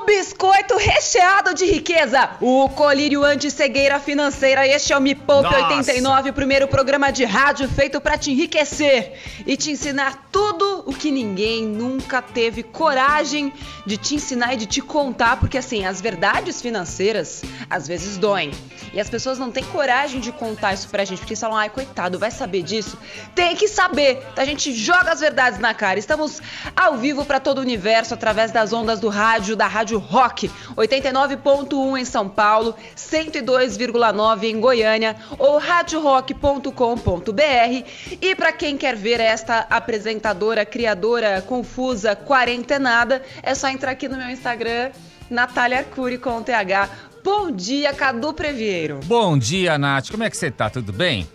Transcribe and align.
O 0.00 0.06
biscoito 0.06 0.78
recheado 0.78 1.52
de 1.52 1.66
riqueza, 1.66 2.30
o 2.40 2.70
colírio 2.70 3.22
anti-cegueira 3.22 4.00
financeira. 4.00 4.66
Este 4.66 4.94
é 4.94 4.96
o 4.96 5.00
Me 5.00 5.14
Poupe 5.14 5.42
Nossa. 5.42 5.66
89, 5.66 6.30
o 6.30 6.32
primeiro 6.32 6.66
programa 6.66 7.12
de 7.12 7.26
rádio 7.26 7.68
feito 7.68 8.00
para 8.00 8.16
te 8.16 8.30
enriquecer 8.30 9.12
e 9.46 9.58
te 9.58 9.70
ensinar 9.70 10.28
tudo 10.32 10.84
o 10.86 10.94
que 10.94 11.10
ninguém 11.10 11.66
nunca 11.66 12.22
teve 12.22 12.62
coragem 12.62 13.52
de 13.84 13.98
te 13.98 14.14
ensinar 14.14 14.54
e 14.54 14.56
de 14.56 14.64
te 14.64 14.80
contar, 14.80 15.38
porque 15.38 15.58
assim, 15.58 15.84
as 15.84 16.00
verdades 16.00 16.62
financeiras 16.62 17.42
às 17.68 17.86
vezes 17.86 18.16
doem. 18.16 18.52
E 18.94 19.00
as 19.00 19.10
pessoas 19.10 19.38
não 19.38 19.50
têm 19.50 19.64
coragem 19.64 20.18
de 20.18 20.32
contar 20.32 20.72
isso 20.72 20.88
pra 20.88 21.04
gente, 21.04 21.18
porque 21.18 21.34
eles 21.34 21.40
falam, 21.40 21.56
ai, 21.56 21.68
coitado, 21.68 22.18
vai 22.18 22.30
saber 22.30 22.62
disso? 22.62 22.98
Tem 23.34 23.54
que 23.54 23.68
saber. 23.68 24.26
A 24.36 24.44
gente 24.44 24.72
joga 24.72 25.12
as 25.12 25.20
verdades 25.20 25.60
na 25.60 25.74
cara. 25.74 25.98
Estamos 25.98 26.40
ao 26.74 26.96
vivo 26.96 27.24
para 27.24 27.38
todo 27.38 27.58
o 27.58 27.60
universo 27.60 28.14
através 28.14 28.50
das 28.50 28.72
ondas 28.72 28.98
do 28.98 29.08
rádio, 29.08 29.54
da 29.54 29.66
Rádio 29.66 29.89
Rock, 29.98 30.50
89.1 30.76 31.98
em 31.98 32.04
São 32.04 32.28
Paulo, 32.28 32.74
102,9 32.96 34.44
em 34.44 34.60
Goiânia 34.60 35.16
ou 35.38 35.58
radiorock.com.br. 35.58 37.84
E 38.20 38.34
para 38.34 38.52
quem 38.52 38.76
quer 38.76 38.96
ver 38.96 39.20
esta 39.20 39.60
apresentadora, 39.70 40.64
criadora, 40.64 41.42
confusa, 41.42 42.14
quarentenada, 42.14 43.22
é 43.42 43.54
só 43.54 43.68
entrar 43.68 43.92
aqui 43.92 44.08
no 44.08 44.16
meu 44.16 44.28
Instagram, 44.28 44.90
Natália 45.28 45.78
Arcuri 45.78 46.18
com 46.18 46.42
TH. 46.42 46.88
Bom 47.22 47.50
dia, 47.50 47.92
Cadu 47.92 48.32
Previeiro. 48.32 49.00
Bom 49.04 49.36
dia, 49.36 49.76
Nath. 49.76 50.10
Como 50.10 50.24
é 50.24 50.30
que 50.30 50.36
você 50.36 50.50
tá? 50.50 50.70
Tudo 50.70 50.92
bem? 50.92 51.28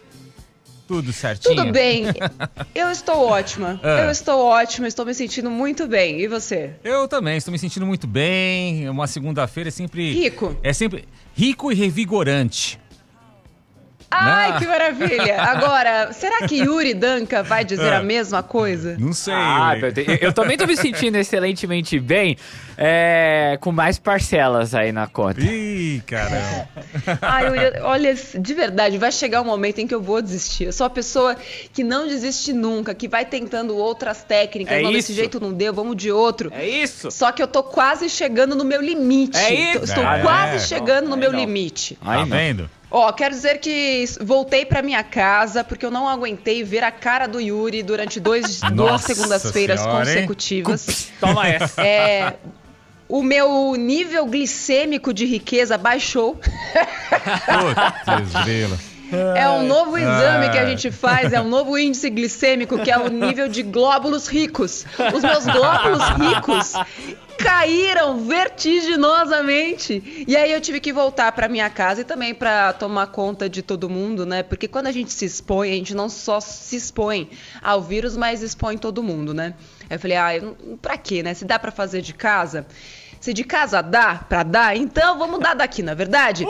Tudo 0.88 1.12
certinho? 1.12 1.56
Tudo 1.56 1.72
bem. 1.72 2.06
Eu 2.76 2.90
estou 2.92 3.28
ótima. 3.28 3.80
Ah. 3.84 4.02
Eu 4.02 4.12
estou 4.12 4.40
ótima, 4.46 4.88
estou 4.88 5.06
me 5.06 5.14
sentindo 5.14 5.50
muito 5.50 5.88
bem. 5.88 6.22
E 6.22 6.28
você? 6.28 6.72
Eu 6.84 7.08
também, 7.08 7.38
estou 7.38 7.52
me 7.52 7.58
sentindo 7.58 7.86
muito 7.86 8.06
bem. 8.06 8.88
Uma 8.90 9.08
segunda-feira 9.08 9.70
é 9.70 9.72
sempre. 9.72 10.14
Rico. 10.14 10.56
É 10.62 10.74
sempre 10.74 11.08
rico 11.36 11.72
e 11.72 11.76
revigorante. 11.76 12.80
Ai, 14.12 14.52
Não. 14.54 14.60
que 14.60 14.68
maravilha! 14.68 15.42
Agora, 15.42 16.14
será 16.14 16.48
que 16.48 16.56
Yuri 16.58 16.94
Danca 16.94 17.44
vai 17.44 17.66
dizer 17.66 17.92
Ah. 17.94 17.98
a 18.00 18.04
mesma 18.04 18.42
coisa? 18.44 18.96
Não 19.00 19.12
sei. 19.14 19.34
Ah, 19.34 19.74
eu, 19.78 20.16
eu- 20.28 20.34
também 20.34 20.58
tô 20.58 20.66
me 20.66 20.78
sentindo 20.78 21.18
excelentemente 21.18 22.00
bem, 22.00 22.38
é, 22.78 23.58
com 23.60 23.72
mais 23.72 23.98
parcelas 24.00 24.74
aí 24.76 24.92
na 24.92 25.08
conta. 25.08 25.42
Ih, 25.42 26.02
caramba. 26.06 26.70
Ai, 27.22 27.48
Yuri, 27.48 27.80
olha, 27.82 28.14
de 28.16 28.54
verdade, 28.54 28.98
vai 28.98 29.12
chegar 29.12 29.42
um 29.42 29.46
momento 29.46 29.80
em 29.80 29.88
que 29.88 29.94
eu 29.96 30.02
vou 30.02 30.22
desistir. 30.22 30.66
Eu 30.66 30.74
sou 30.74 30.86
a 30.86 30.90
pessoa 30.90 31.36
que 31.74 31.84
não 31.84 32.08
desiste 32.08 32.54
nunca, 32.54 32.94
que 32.94 33.08
vai 33.08 33.26
tentando 33.26 33.76
outras 33.76 34.24
técnicas. 34.24 34.76
É 34.78 34.82
não, 34.82 34.90
isso. 34.92 35.00
desse 35.10 35.14
jeito 35.14 35.40
não 35.40 35.52
deu, 35.52 35.74
vamos 35.74 35.96
de 35.98 36.12
outro. 36.12 36.52
É 36.56 36.66
isso? 36.68 37.10
Só 37.12 37.32
que 37.32 37.42
eu 37.42 37.48
tô 37.48 37.64
quase 37.64 38.10
chegando 38.10 38.56
no 38.56 38.64
meu 38.64 38.82
limite. 38.82 39.38
É 39.38 39.54
isso. 39.74 39.84
Estou 39.86 40.04
É, 40.04 40.22
quase 40.22 40.56
é. 40.56 40.60
chegando 40.60 41.10
no 41.10 41.18
meu 41.18 41.32
não. 41.32 41.40
limite. 41.40 41.98
Tá 42.04 42.24
vendo? 42.24 42.70
Ó, 42.90 43.12
quero 43.12 43.34
dizer 43.34 43.60
que 43.60 44.06
voltei 44.22 44.66
pra 44.66 44.82
minha 44.82 45.04
casa 45.04 45.64
porque 45.64 45.86
eu 45.86 45.92
não 45.92 46.08
aguentei 46.08 46.64
ver 46.64 46.84
a 46.84 46.92
cara 46.92 47.28
do 47.28 47.40
Yuri 47.40 47.84
durante 47.84 48.20
dois, 48.20 48.62
duas 48.74 49.02
segundas-feiras 49.02 49.82
hein? 49.82 49.92
consecutivas. 49.92 51.12
Toma 51.20 51.48
essa. 51.48 51.82
É, 51.82 52.36
o 53.08 53.22
meu 53.22 53.76
nível 53.76 54.26
glicêmico 54.26 55.14
de 55.14 55.26
riqueza 55.26 55.78
baixou. 55.78 56.36
Putz, 58.06 58.44
grila. 58.44 58.78
É 59.36 59.48
um 59.48 59.68
novo 59.68 59.98
exame 59.98 60.50
que 60.50 60.58
a 60.58 60.66
gente 60.66 60.92
faz, 60.92 61.32
é 61.32 61.40
um 61.40 61.48
novo 61.48 61.78
índice 61.78 62.10
glicêmico, 62.10 62.80
que 62.80 62.92
é 62.92 62.98
o 62.98 63.08
nível 63.08 63.48
de 63.48 63.62
glóbulos 63.62 64.28
ricos. 64.28 64.86
Os 65.14 65.24
meus 65.24 65.46
glóbulos 65.46 66.04
ricos 66.10 66.74
caíram 67.38 68.26
vertiginosamente. 68.26 70.26
E 70.28 70.36
aí 70.36 70.52
eu 70.52 70.62
tive 70.62 70.80
que 70.80 70.92
voltar 70.92 71.32
para 71.32 71.48
minha 71.48 71.70
casa 71.70 72.02
e 72.02 72.04
também 72.04 72.34
para 72.34 72.74
tomar 72.74 73.08
conta 73.08 73.50
de 73.50 73.62
todo 73.62 73.90
mundo, 73.90 74.26
né? 74.26 74.44
Porque 74.44 74.68
quando 74.68 74.88
a 74.88 74.92
gente 74.92 75.12
se 75.12 75.26
expõe, 75.26 75.72
a 75.72 75.76
gente 75.76 75.94
não 75.94 76.10
só 76.10 76.40
se 76.40 76.76
expõe 76.76 77.30
ao 77.62 77.82
vírus, 77.82 78.18
mas 78.18 78.42
expõe 78.42 78.78
todo 78.78 79.04
mundo, 79.04 79.34
né? 79.34 79.54
Aí 79.90 79.96
eu 79.96 80.00
falei, 80.00 80.18
ah, 80.18 80.32
pra 80.82 80.98
quê, 80.98 81.22
né? 81.22 81.34
Se 81.34 81.46
dá 81.46 81.60
para 81.60 81.72
fazer 81.72 82.02
de 82.02 82.14
casa, 82.14 82.66
se 83.20 83.34
de 83.34 83.44
casa 83.44 83.82
dá 83.82 84.16
pra 84.16 84.44
dar, 84.44 84.76
então 84.76 85.18
vamos 85.18 85.40
dar 85.40 85.54
daqui, 85.54 85.82
na 85.82 85.94
verdade? 85.94 86.46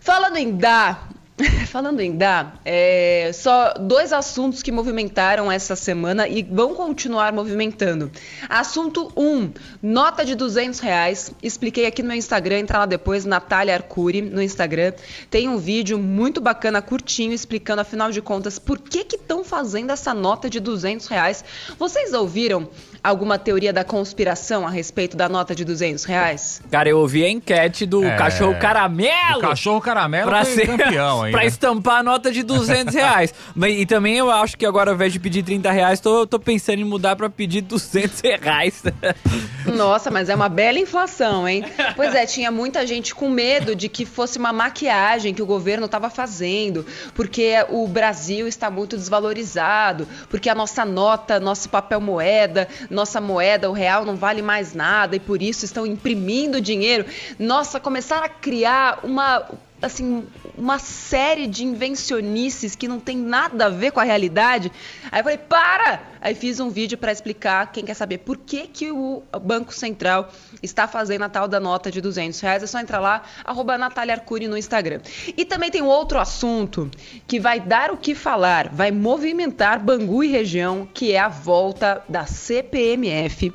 Falando 0.00 0.36
em 0.36 0.56
dar, 0.56 1.08
falando 1.68 2.00
em 2.00 2.16
dar, 2.16 2.60
é, 2.64 3.30
só 3.32 3.72
dois 3.74 4.12
assuntos 4.12 4.62
que 4.62 4.70
movimentaram 4.70 5.50
essa 5.50 5.74
semana 5.74 6.28
e 6.28 6.42
vão 6.42 6.74
continuar 6.74 7.32
movimentando. 7.32 8.10
Assunto 8.48 9.10
1, 9.16 9.22
um, 9.22 9.52
nota 9.82 10.24
de 10.24 10.34
200 10.34 10.80
reais. 10.80 11.32
Expliquei 11.42 11.86
aqui 11.86 12.02
no 12.02 12.08
meu 12.08 12.16
Instagram, 12.16 12.58
entra 12.58 12.80
lá 12.80 12.86
depois, 12.86 13.24
Natália 13.24 13.74
Arcuri, 13.74 14.20
no 14.20 14.42
Instagram. 14.42 14.92
Tem 15.30 15.48
um 15.48 15.56
vídeo 15.56 15.98
muito 15.98 16.40
bacana, 16.40 16.82
curtinho, 16.82 17.32
explicando, 17.32 17.80
afinal 17.80 18.10
de 18.10 18.20
contas, 18.20 18.58
por 18.58 18.78
que 18.78 19.04
que 19.04 19.16
estão 19.16 19.42
fazendo 19.42 19.90
essa 19.90 20.12
nota 20.12 20.50
de 20.50 20.60
200 20.60 21.06
reais. 21.06 21.44
Vocês 21.78 22.12
ouviram 22.12 22.68
alguma 23.02 23.38
teoria 23.38 23.72
da 23.72 23.82
conspiração 23.84 24.66
a 24.66 24.70
respeito 24.70 25.16
da 25.16 25.28
nota 25.28 25.54
de 25.54 25.64
200 25.64 26.04
reais? 26.04 26.60
Cara, 26.70 26.88
eu 26.88 26.98
ouvi 26.98 27.24
a 27.24 27.28
enquete 27.28 27.84
do 27.84 28.04
É. 28.04 28.16
cachorro 28.16 28.54
caramelo. 28.58 29.38
O 29.38 29.40
cachorro 29.40 29.80
caramelo 29.80 30.28
Pra, 30.28 30.44
foi 30.44 30.54
ser, 30.54 30.66
campeão 30.66 31.22
aí. 31.22 31.32
pra 31.32 31.40
né? 31.42 31.46
estampar 31.46 31.98
a 31.98 32.02
nota 32.02 32.30
de 32.30 32.42
200 32.42 32.94
reais. 32.94 33.34
Mas, 33.54 33.80
e 33.80 33.86
também 33.86 34.16
eu 34.18 34.30
acho 34.30 34.56
que 34.56 34.64
agora, 34.64 34.90
ao 34.90 34.94
invés 34.94 35.12
de 35.12 35.18
pedir 35.18 35.42
30 35.42 35.70
reais, 35.70 36.00
tô, 36.00 36.26
tô 36.26 36.38
pensando 36.38 36.78
em 36.80 36.84
mudar 36.84 37.16
pra 37.16 37.28
pedir 37.28 37.62
200 37.62 38.20
reais. 38.20 38.82
Nossa, 39.66 40.10
mas 40.10 40.28
é 40.28 40.34
uma 40.34 40.48
bela 40.48 40.78
inflação, 40.78 41.48
hein? 41.48 41.64
Pois 41.96 42.14
é, 42.14 42.26
tinha 42.26 42.50
muita 42.50 42.86
gente 42.86 43.14
com 43.14 43.28
medo 43.28 43.74
de 43.74 43.88
que 43.88 44.04
fosse 44.04 44.38
uma 44.38 44.52
maquiagem 44.52 45.32
que 45.34 45.42
o 45.42 45.46
governo 45.46 45.86
estava 45.86 46.10
fazendo, 46.10 46.84
porque 47.14 47.54
o 47.68 47.86
Brasil 47.86 48.46
está 48.46 48.70
muito 48.70 48.96
desvalorizado, 48.96 50.06
porque 50.28 50.48
a 50.48 50.54
nossa 50.54 50.84
nota, 50.84 51.38
nosso 51.40 51.68
papel 51.68 52.00
moeda, 52.00 52.68
nossa 52.92 53.20
moeda, 53.20 53.70
o 53.70 53.72
real 53.72 54.04
não 54.04 54.16
vale 54.16 54.42
mais 54.42 54.74
nada 54.74 55.16
e 55.16 55.20
por 55.20 55.42
isso 55.42 55.64
estão 55.64 55.86
imprimindo 55.86 56.60
dinheiro. 56.60 57.06
Nossa, 57.38 57.80
começaram 57.80 58.26
a 58.26 58.28
criar 58.28 59.00
uma 59.02 59.48
assim, 59.82 60.24
uma 60.56 60.78
série 60.78 61.46
de 61.46 61.64
invencionices 61.64 62.76
que 62.76 62.86
não 62.86 63.00
tem 63.00 63.16
nada 63.16 63.66
a 63.66 63.68
ver 63.68 63.90
com 63.90 64.00
a 64.00 64.04
realidade. 64.04 64.70
Aí 65.10 65.20
eu 65.20 65.24
falei, 65.24 65.38
para! 65.38 66.02
Aí 66.20 66.36
fiz 66.36 66.60
um 66.60 66.70
vídeo 66.70 66.96
para 66.96 67.10
explicar, 67.10 67.72
quem 67.72 67.84
quer 67.84 67.94
saber 67.94 68.18
por 68.18 68.36
que, 68.38 68.68
que 68.68 68.92
o 68.92 69.24
Banco 69.42 69.74
Central 69.74 70.32
está 70.62 70.86
fazendo 70.86 71.22
a 71.22 71.28
tal 71.28 71.48
da 71.48 71.58
nota 71.58 71.90
de 71.90 72.00
200 72.00 72.38
reais, 72.40 72.62
é 72.62 72.66
só 72.66 72.78
entrar 72.78 73.00
lá, 73.00 73.22
arroba 73.44 73.76
Natália 73.76 74.14
Arcuri 74.14 74.46
no 74.46 74.56
Instagram. 74.56 75.00
E 75.36 75.44
também 75.44 75.70
tem 75.70 75.82
um 75.82 75.88
outro 75.88 76.20
assunto 76.20 76.88
que 77.26 77.40
vai 77.40 77.58
dar 77.58 77.90
o 77.90 77.96
que 77.96 78.14
falar, 78.14 78.68
vai 78.68 78.92
movimentar 78.92 79.82
Bangu 79.82 80.22
e 80.22 80.28
região, 80.28 80.88
que 80.94 81.12
é 81.12 81.18
a 81.18 81.28
volta 81.28 82.04
da 82.08 82.24
CPMF, 82.24 83.52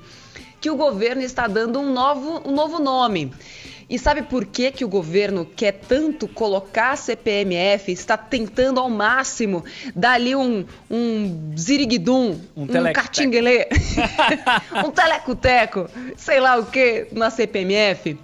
que 0.59 0.69
o 0.69 0.75
governo 0.75 1.21
está 1.21 1.47
dando 1.47 1.79
um 1.79 1.93
novo, 1.93 2.41
um 2.45 2.51
novo 2.51 2.79
nome. 2.79 3.31
E 3.89 3.97
sabe 3.97 4.21
por 4.21 4.45
que, 4.45 4.69
que 4.69 4.83
o 4.83 4.87
governo 4.87 5.45
quer 5.45 5.71
tanto 5.71 6.27
colocar 6.27 6.91
a 6.91 6.95
CPMF, 6.97 7.89
está 7.89 8.17
tentando 8.17 8.81
ao 8.81 8.89
máximo 8.89 9.63
dar 9.95 10.13
ali 10.13 10.35
um, 10.35 10.65
um 10.91 11.53
ziriguidum, 11.57 12.37
Um 12.55 12.63
um, 12.63 12.93
catinguelê, 12.93 13.67
um 14.85 14.91
telecoteco, 14.91 15.89
sei 16.17 16.41
lá 16.41 16.57
o 16.57 16.65
que, 16.65 17.07
na 17.13 17.29
CPMF? 17.29 18.17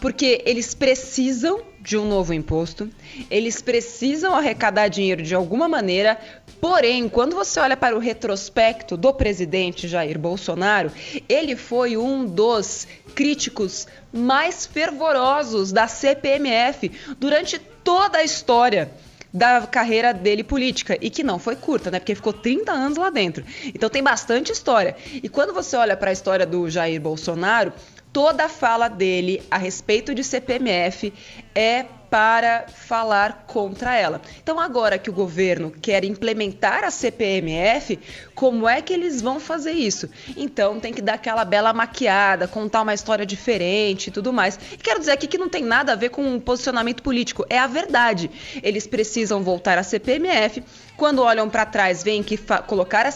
Porque 0.00 0.42
eles 0.44 0.74
precisam 0.74 1.62
de 1.80 1.96
um 1.96 2.06
novo 2.06 2.34
imposto, 2.34 2.90
eles 3.30 3.62
precisam 3.62 4.34
arrecadar 4.34 4.88
dinheiro 4.88 5.22
de 5.22 5.34
alguma 5.34 5.68
maneira, 5.68 6.18
porém, 6.60 7.08
quando 7.08 7.34
você 7.34 7.60
olha 7.60 7.76
para 7.76 7.96
o 7.96 7.98
retrospecto 7.98 8.96
do 8.96 9.12
presidente 9.12 9.88
Jair 9.88 10.18
Bolsonaro, 10.18 10.90
ele 11.28 11.56
foi 11.56 11.96
um 11.96 12.24
dos 12.24 12.86
críticos 13.14 13.86
mais 14.12 14.66
fervorosos 14.66 15.72
da 15.72 15.88
CPMF 15.88 16.90
durante 17.18 17.58
toda 17.58 18.18
a 18.18 18.24
história 18.24 18.90
da 19.32 19.66
carreira 19.66 20.12
dele 20.14 20.42
política 20.42 20.96
e 21.00 21.10
que 21.10 21.22
não 21.22 21.38
foi 21.38 21.54
curta, 21.56 21.90
né? 21.90 21.98
Porque 21.98 22.14
ficou 22.14 22.32
30 22.32 22.72
anos 22.72 22.98
lá 22.98 23.10
dentro. 23.10 23.44
Então 23.66 23.90
tem 23.90 24.02
bastante 24.02 24.52
história. 24.52 24.96
E 25.12 25.28
quando 25.28 25.52
você 25.52 25.76
olha 25.76 25.96
para 25.96 26.10
a 26.10 26.12
história 26.12 26.46
do 26.46 26.68
Jair 26.70 27.00
Bolsonaro, 27.00 27.72
toda 28.12 28.44
a 28.44 28.48
fala 28.48 28.88
dele 28.88 29.42
a 29.50 29.58
respeito 29.58 30.14
de 30.14 30.24
CPMF 30.24 31.12
é 31.54 31.84
para 32.10 32.66
falar 32.68 33.44
contra 33.46 33.94
ela. 33.94 34.20
Então, 34.42 34.58
agora 34.58 34.98
que 34.98 35.10
o 35.10 35.12
governo 35.12 35.70
quer 35.70 36.04
implementar 36.04 36.84
a 36.84 36.90
CPMF, 36.90 37.98
como 38.34 38.68
é 38.68 38.80
que 38.80 38.92
eles 38.92 39.20
vão 39.20 39.38
fazer 39.38 39.72
isso? 39.72 40.08
Então, 40.36 40.80
tem 40.80 40.92
que 40.92 41.02
dar 41.02 41.14
aquela 41.14 41.44
bela 41.44 41.72
maquiada, 41.72 42.48
contar 42.48 42.82
uma 42.82 42.94
história 42.94 43.26
diferente 43.26 44.08
e 44.08 44.10
tudo 44.10 44.32
mais. 44.32 44.58
E 44.72 44.76
quero 44.76 45.00
dizer 45.00 45.12
aqui 45.12 45.26
que 45.26 45.38
não 45.38 45.48
tem 45.48 45.62
nada 45.62 45.92
a 45.92 45.96
ver 45.96 46.08
com 46.08 46.22
um 46.22 46.40
posicionamento 46.40 47.02
político, 47.02 47.44
é 47.50 47.58
a 47.58 47.66
verdade. 47.66 48.30
Eles 48.62 48.86
precisam 48.86 49.42
voltar 49.42 49.78
à 49.78 49.82
CPMF. 49.82 50.62
Quando 50.96 51.22
olham 51.22 51.48
para 51.48 51.66
trás, 51.66 52.02
veem 52.02 52.22
que 52.22 52.38
colocar 52.66 53.06
a, 53.06 53.10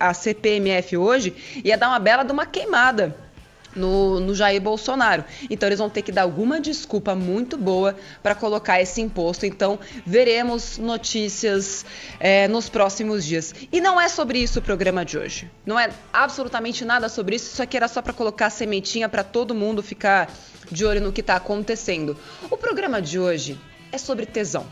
a 0.00 0.14
CPMF 0.14 0.96
hoje 0.96 1.34
ia 1.64 1.76
dar 1.76 1.88
uma 1.88 1.98
bela 1.98 2.22
de 2.22 2.32
uma 2.32 2.46
queimada 2.46 3.29
no, 3.74 4.20
no, 4.20 4.34
Jair 4.34 4.60
Bolsonaro. 4.60 5.24
Então 5.48 5.68
eles 5.68 5.78
vão 5.78 5.90
ter 5.90 6.02
que 6.02 6.12
dar 6.12 6.22
alguma 6.22 6.60
desculpa 6.60 7.14
muito 7.14 7.56
boa 7.56 7.96
para 8.22 8.34
colocar 8.34 8.80
esse 8.80 9.00
imposto. 9.00 9.46
Então 9.46 9.78
veremos 10.04 10.78
notícias 10.78 11.84
é, 12.18 12.48
nos 12.48 12.68
próximos 12.68 13.24
dias. 13.24 13.54
E 13.72 13.80
não 13.80 14.00
é 14.00 14.08
sobre 14.08 14.38
isso 14.38 14.58
o 14.58 14.62
programa 14.62 15.04
de 15.04 15.18
hoje. 15.18 15.50
Não 15.64 15.78
é 15.78 15.90
absolutamente 16.12 16.84
nada 16.84 17.08
sobre 17.08 17.36
isso. 17.36 17.52
Isso 17.52 17.62
aqui 17.62 17.76
era 17.76 17.88
só 17.88 18.02
para 18.02 18.12
colocar 18.12 18.50
sementinha 18.50 19.08
para 19.08 19.24
todo 19.24 19.54
mundo 19.54 19.82
ficar 19.82 20.30
de 20.70 20.84
olho 20.84 21.00
no 21.00 21.12
que 21.12 21.20
está 21.20 21.36
acontecendo. 21.36 22.16
O 22.50 22.56
programa 22.56 23.00
de 23.00 23.18
hoje 23.18 23.58
é 23.92 23.98
sobre 23.98 24.26
tesão. 24.26 24.66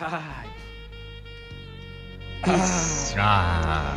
Ai. 0.00 0.50
Ah. 3.16 3.96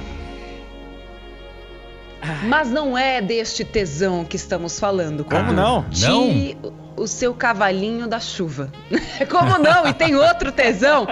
Mas 2.48 2.70
não 2.70 2.98
é 2.98 3.22
deste 3.22 3.64
tesão 3.64 4.26
que 4.26 4.36
estamos 4.36 4.80
falando. 4.80 5.24
Como 5.24 5.54
não? 5.54 5.86
De 5.90 6.58
o 6.98 7.08
seu 7.08 7.34
cavalinho 7.34 8.08
da 8.08 8.20
chuva. 8.20 8.72
Como 9.30 9.60
não? 9.60 9.88
E 9.88 9.94
tem 9.94 10.16
outro 10.16 10.52
tesão. 10.52 11.08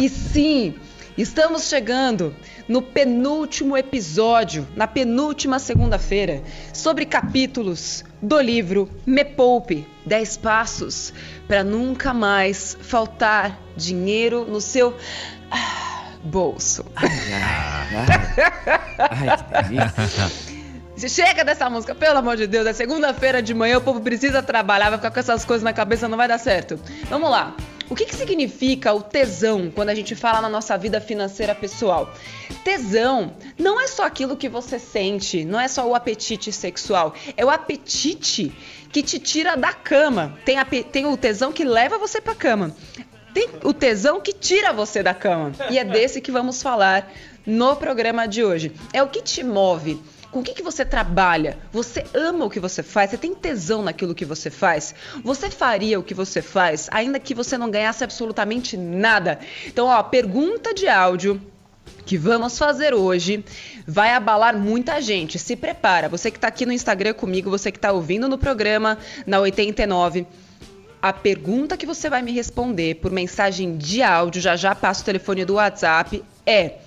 E 0.00 0.08
sim, 0.08 0.74
estamos 1.16 1.68
chegando 1.68 2.34
no 2.68 2.82
penúltimo 2.82 3.76
episódio, 3.76 4.66
na 4.74 4.86
penúltima 4.86 5.58
segunda-feira, 5.58 6.42
sobre 6.72 7.06
capítulos 7.06 8.04
do 8.20 8.40
livro 8.40 8.90
Me 9.06 9.24
Poupe 9.24 9.86
10 10.04 10.36
Passos 10.38 11.14
para 11.46 11.62
Nunca 11.62 12.12
Mais 12.12 12.76
Faltar 12.80 13.58
Dinheiro 13.76 14.44
no 14.44 14.60
seu 14.60 14.96
ah, 15.50 16.12
bolso. 16.24 16.84
Ai, 16.96 17.08
ai, 17.32 18.06
ai, 18.98 19.28
ai 19.28 19.36
que 19.36 19.68
delícia. 19.78 20.47
Chega 21.06 21.44
dessa 21.44 21.68
música, 21.68 21.94
pelo 21.94 22.18
amor 22.18 22.36
de 22.36 22.46
Deus. 22.46 22.66
É 22.66 22.72
segunda-feira 22.72 23.42
de 23.42 23.52
manhã, 23.54 23.78
o 23.78 23.80
povo 23.80 24.00
precisa 24.00 24.42
trabalhar, 24.42 24.88
vai 24.88 24.98
ficar 24.98 25.10
com 25.10 25.20
essas 25.20 25.44
coisas 25.44 25.62
na 25.62 25.72
cabeça, 25.72 26.08
não 26.08 26.16
vai 26.16 26.26
dar 26.26 26.38
certo. 26.38 26.80
Vamos 27.08 27.30
lá. 27.30 27.54
O 27.90 27.94
que, 27.94 28.04
que 28.04 28.14
significa 28.14 28.92
o 28.92 29.00
tesão 29.00 29.70
quando 29.74 29.88
a 29.88 29.94
gente 29.94 30.14
fala 30.14 30.42
na 30.42 30.48
nossa 30.48 30.76
vida 30.76 31.00
financeira 31.00 31.54
pessoal? 31.54 32.12
Tesão 32.62 33.32
não 33.58 33.80
é 33.80 33.86
só 33.86 34.04
aquilo 34.04 34.36
que 34.36 34.48
você 34.48 34.78
sente, 34.78 35.44
não 35.44 35.58
é 35.58 35.68
só 35.68 35.86
o 35.88 35.94
apetite 35.94 36.52
sexual, 36.52 37.14
é 37.34 37.44
o 37.44 37.48
apetite 37.48 38.52
que 38.92 39.02
te 39.02 39.18
tira 39.18 39.56
da 39.56 39.72
cama. 39.72 40.38
Tem, 40.44 40.62
tem 40.82 41.06
o 41.06 41.16
tesão 41.16 41.52
que 41.52 41.64
leva 41.64 41.96
você 41.96 42.20
pra 42.20 42.34
cama. 42.34 42.74
Tem 43.32 43.48
o 43.62 43.72
tesão 43.72 44.20
que 44.20 44.32
tira 44.32 44.72
você 44.72 45.02
da 45.02 45.14
cama. 45.14 45.52
E 45.70 45.78
é 45.78 45.84
desse 45.84 46.20
que 46.20 46.32
vamos 46.32 46.62
falar 46.62 47.10
no 47.46 47.76
programa 47.76 48.26
de 48.26 48.44
hoje. 48.44 48.72
É 48.92 49.02
o 49.02 49.08
que 49.08 49.22
te 49.22 49.42
move 49.42 49.98
com 50.30 50.40
o 50.40 50.42
que, 50.42 50.54
que 50.54 50.62
você 50.62 50.84
trabalha? 50.84 51.58
Você 51.72 52.04
ama 52.12 52.44
o 52.44 52.50
que 52.50 52.60
você 52.60 52.82
faz? 52.82 53.10
Você 53.10 53.16
tem 53.16 53.34
tesão 53.34 53.82
naquilo 53.82 54.14
que 54.14 54.24
você 54.24 54.50
faz? 54.50 54.94
Você 55.24 55.50
faria 55.50 55.98
o 55.98 56.02
que 56.02 56.14
você 56.14 56.42
faz, 56.42 56.88
ainda 56.92 57.18
que 57.18 57.34
você 57.34 57.56
não 57.56 57.70
ganhasse 57.70 58.04
absolutamente 58.04 58.76
nada? 58.76 59.38
Então, 59.66 59.86
ó, 59.86 60.02
pergunta 60.02 60.74
de 60.74 60.86
áudio 60.86 61.40
que 62.04 62.18
vamos 62.18 62.58
fazer 62.58 62.94
hoje 62.94 63.44
vai 63.86 64.10
abalar 64.10 64.56
muita 64.56 65.00
gente. 65.00 65.38
Se 65.38 65.56
prepara. 65.56 66.08
Você 66.08 66.30
que 66.30 66.36
está 66.36 66.48
aqui 66.48 66.66
no 66.66 66.72
Instagram 66.72 67.14
comigo, 67.14 67.50
você 67.50 67.70
que 67.70 67.78
está 67.78 67.92
ouvindo 67.92 68.28
no 68.28 68.38
programa 68.38 68.98
na 69.26 69.40
89. 69.40 70.26
A 71.00 71.12
pergunta 71.12 71.76
que 71.76 71.86
você 71.86 72.10
vai 72.10 72.22
me 72.22 72.32
responder 72.32 72.96
por 72.96 73.10
mensagem 73.10 73.76
de 73.76 74.02
áudio, 74.02 74.42
já 74.42 74.56
já 74.56 74.74
passo 74.74 75.02
o 75.02 75.04
telefone 75.04 75.44
do 75.44 75.54
WhatsApp, 75.54 76.24
é: 76.44 76.78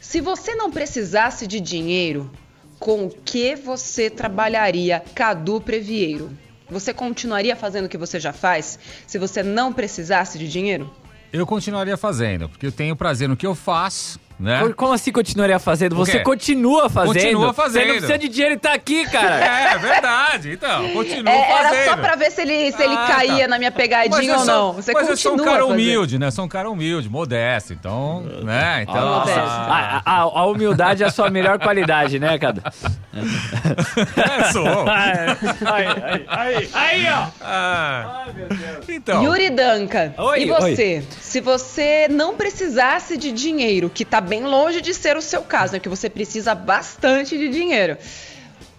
se 0.00 0.20
você 0.20 0.54
não 0.54 0.70
precisasse 0.70 1.46
de 1.46 1.60
dinheiro, 1.60 2.30
com 2.78 3.06
o 3.06 3.10
que 3.10 3.54
você 3.54 4.10
trabalharia, 4.10 5.02
Cadu 5.14 5.60
Previeiro? 5.60 6.30
Você 6.68 6.92
continuaria 6.92 7.54
fazendo 7.54 7.86
o 7.86 7.88
que 7.88 7.96
você 7.96 8.18
já 8.18 8.32
faz 8.32 8.78
se 9.06 9.18
você 9.18 9.42
não 9.42 9.72
precisasse 9.72 10.38
de 10.38 10.48
dinheiro? 10.48 10.92
Eu 11.32 11.46
continuaria 11.46 11.96
fazendo, 11.96 12.48
porque 12.48 12.66
eu 12.66 12.72
tenho 12.72 12.96
prazer 12.96 13.28
no 13.28 13.36
que 13.36 13.46
eu 13.46 13.54
faço 13.54 14.18
né? 14.38 14.72
Como 14.76 14.92
assim 14.92 15.10
continuaria 15.10 15.58
fazendo? 15.58 15.96
Você 15.96 16.20
continua 16.20 16.90
fazendo. 16.90 17.14
Continua 17.14 17.54
fazendo. 17.54 17.82
Você 17.82 17.86
não 17.86 17.96
precisa 17.96 18.18
de 18.18 18.28
dinheiro 18.28 18.54
e 18.54 18.58
tá 18.58 18.74
aqui, 18.74 19.06
cara. 19.06 19.36
É, 19.36 19.78
verdade. 19.78 20.52
Então, 20.52 20.88
continua 20.90 21.32
é, 21.32 21.52
fazendo. 21.52 21.74
Era 21.74 21.84
só 21.90 21.96
pra 21.96 22.16
ver 22.16 22.30
se 22.30 22.42
ele, 22.42 22.72
se 22.72 22.82
ele 22.82 22.94
ah, 22.94 23.06
caía 23.08 23.40
tá. 23.40 23.48
na 23.48 23.58
minha 23.58 23.72
pegadinha 23.72 24.38
ou 24.38 24.44
não. 24.44 24.72
Você 24.74 24.92
mas 24.92 25.08
continua 25.08 25.12
eu 25.12 25.16
sou 25.16 25.34
um 25.34 25.50
cara 25.50 25.64
humilde, 25.64 26.18
né? 26.18 26.30
Sou 26.30 26.44
um 26.44 26.48
cara 26.48 26.70
humilde, 26.70 27.08
modesto. 27.08 27.72
Então, 27.72 28.22
né? 28.42 28.82
Então, 28.82 28.94
Nossa. 28.94 29.40
A, 29.40 30.02
a, 30.04 30.20
a, 30.20 30.46
humildade 30.46 31.02
é 31.02 31.06
a 31.06 31.10
sua 31.10 31.30
melhor 31.30 31.58
qualidade, 31.58 32.18
né, 32.18 32.38
Cadu? 32.38 32.62
é, 33.16 34.52
sou. 34.52 34.66
Aí, 34.86 35.86
aí, 35.86 36.26
aí, 36.28 36.70
aí, 36.72 37.06
ó. 37.10 37.26
Ah. 37.40 38.24
Ai, 38.26 38.32
meu 38.34 38.48
Deus. 38.48 38.88
Então. 38.88 39.22
Yuri 39.22 39.50
Danca. 39.50 40.14
Oi, 40.18 40.42
e 40.42 40.46
você? 40.46 40.96
Oi. 40.96 41.06
Se 41.20 41.40
você 41.40 42.08
não 42.10 42.34
precisasse 42.34 43.16
de 43.16 43.32
dinheiro, 43.32 43.90
que 43.90 44.04
tá 44.04 44.20
bem 44.26 44.44
longe 44.44 44.80
de 44.80 44.92
ser 44.92 45.16
o 45.16 45.22
seu 45.22 45.42
caso, 45.42 45.72
né? 45.72 45.78
Que 45.78 45.88
você 45.88 46.10
precisa 46.10 46.54
bastante 46.54 47.38
de 47.38 47.48
dinheiro. 47.48 47.96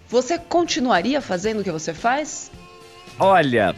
Você 0.09 0.37
continuaria 0.37 1.19
fazendo 1.21 1.61
o 1.61 1.63
que 1.63 1.71
você 1.71 1.93
faz? 1.93 2.51
Olha, 3.19 3.75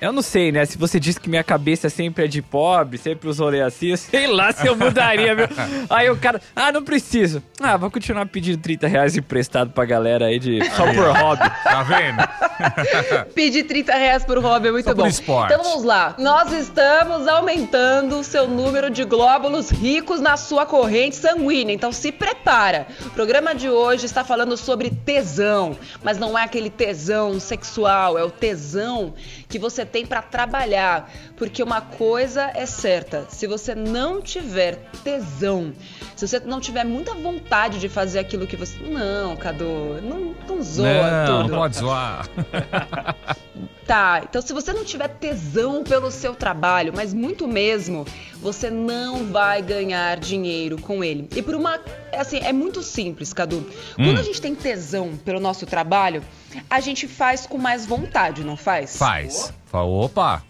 eu 0.00 0.12
não 0.12 0.20
sei, 0.20 0.52
né? 0.52 0.64
Se 0.66 0.76
você 0.76 1.00
disse 1.00 1.18
que 1.18 1.28
minha 1.28 1.42
cabeça 1.42 1.88
sempre 1.88 2.24
é 2.24 2.28
de 2.28 2.42
pobre, 2.42 2.98
sempre 2.98 3.28
os 3.28 3.38
rolês 3.38 3.64
assim, 3.64 3.88
eu 3.88 3.96
sei 3.96 4.26
lá 4.26 4.52
se 4.52 4.66
eu 4.66 4.76
mudaria, 4.76 5.34
meu. 5.34 5.48
Aí 5.88 6.10
o 6.10 6.16
cara, 6.16 6.40
ah, 6.54 6.70
não 6.70 6.82
preciso. 6.82 7.42
Ah, 7.60 7.76
vou 7.78 7.90
continuar 7.90 8.26
pedindo 8.26 8.60
30 8.60 8.86
reais 8.86 9.16
emprestado 9.16 9.70
pra 9.70 9.86
galera 9.86 10.26
aí 10.26 10.38
de 10.38 10.62
só 10.70 10.84
por 10.92 11.16
hobby. 11.16 11.50
Tá 11.64 11.82
vendo? 11.82 13.32
Pedir 13.34 13.64
30 13.64 13.94
reais 13.94 14.24
por 14.24 14.38
hobby 14.38 14.68
é 14.68 14.72
muito 14.72 14.84
só 14.84 14.94
bom. 14.94 15.06
esporte. 15.06 15.54
Então 15.54 15.64
vamos 15.64 15.84
lá. 15.84 16.14
Nós 16.18 16.52
estamos 16.52 17.26
aumentando 17.26 18.18
o 18.18 18.24
seu 18.24 18.46
número 18.46 18.90
de 18.90 19.04
glóbulos 19.04 19.70
ricos 19.70 20.20
na 20.20 20.36
sua 20.36 20.66
corrente 20.66 21.16
sanguínea. 21.16 21.74
Então 21.74 21.90
se 21.90 22.12
prepara. 22.12 22.86
O 23.06 23.10
programa 23.10 23.54
de 23.54 23.70
hoje 23.70 24.04
está 24.04 24.22
falando 24.22 24.56
sobre 24.58 24.90
tesão, 24.90 25.76
mas 26.02 26.18
não 26.18 26.38
é 26.38 26.44
aquele 26.44 26.68
tesão 26.68 27.40
sexual, 27.40 28.18
é 28.18 28.24
o 28.24 28.30
tesão 28.30 29.14
que 29.48 29.58
você 29.58 29.85
tem 29.86 30.04
para 30.04 30.20
trabalhar, 30.22 31.10
porque 31.36 31.62
uma 31.62 31.80
coisa 31.80 32.50
é 32.54 32.66
certa, 32.66 33.26
se 33.28 33.46
você 33.46 33.74
não 33.74 34.20
tiver 34.20 34.76
tesão, 35.02 35.72
se 36.14 36.26
você 36.26 36.40
não 36.40 36.60
tiver 36.60 36.84
muita 36.84 37.14
vontade 37.14 37.78
de 37.78 37.88
fazer 37.88 38.18
aquilo 38.18 38.46
que 38.46 38.56
você, 38.56 38.76
não, 38.82 39.36
Cadu, 39.36 40.00
não, 40.02 40.34
não 40.48 40.62
zoa 40.62 41.10
não, 41.10 41.26
tudo. 41.26 41.48
Não 41.50 41.58
pode 41.58 41.76
zoar. 41.76 42.28
Tá, 43.86 44.20
então 44.28 44.42
se 44.42 44.52
você 44.52 44.72
não 44.72 44.84
tiver 44.84 45.06
tesão 45.06 45.84
pelo 45.84 46.10
seu 46.10 46.34
trabalho, 46.34 46.92
mas 46.94 47.14
muito 47.14 47.46
mesmo, 47.46 48.04
você 48.40 48.68
não 48.68 49.26
vai 49.26 49.62
ganhar 49.62 50.18
dinheiro 50.18 50.76
com 50.80 51.04
ele. 51.04 51.28
E 51.36 51.40
por 51.40 51.54
uma. 51.54 51.80
Assim, 52.12 52.38
é 52.38 52.52
muito 52.52 52.82
simples, 52.82 53.32
Cadu. 53.32 53.64
Quando 53.94 54.16
hum. 54.16 54.20
a 54.20 54.22
gente 54.22 54.40
tem 54.40 54.56
tesão 54.56 55.16
pelo 55.16 55.38
nosso 55.38 55.66
trabalho, 55.66 56.24
a 56.68 56.80
gente 56.80 57.06
faz 57.06 57.46
com 57.46 57.58
mais 57.58 57.86
vontade, 57.86 58.42
não 58.42 58.56
faz? 58.56 58.96
Faz. 58.96 59.52
Opa! 59.72 60.42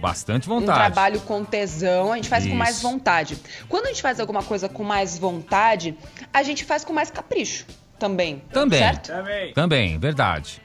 Bastante 0.00 0.48
vontade. 0.48 0.70
Um 0.70 0.74
trabalho 0.74 1.20
com 1.20 1.44
tesão, 1.44 2.12
a 2.12 2.16
gente 2.16 2.30
faz 2.30 2.44
Isso. 2.44 2.52
com 2.52 2.56
mais 2.56 2.80
vontade. 2.80 3.36
Quando 3.68 3.84
a 3.84 3.88
gente 3.88 4.00
faz 4.00 4.18
alguma 4.18 4.42
coisa 4.42 4.66
com 4.66 4.82
mais 4.82 5.18
vontade, 5.18 5.94
a 6.32 6.42
gente 6.42 6.64
faz 6.64 6.82
com 6.82 6.94
mais 6.94 7.10
capricho 7.10 7.66
também. 7.98 8.42
Também. 8.50 8.78
Certo? 8.78 9.08
Também. 9.08 9.52
Também, 9.52 9.98
verdade. 9.98 10.62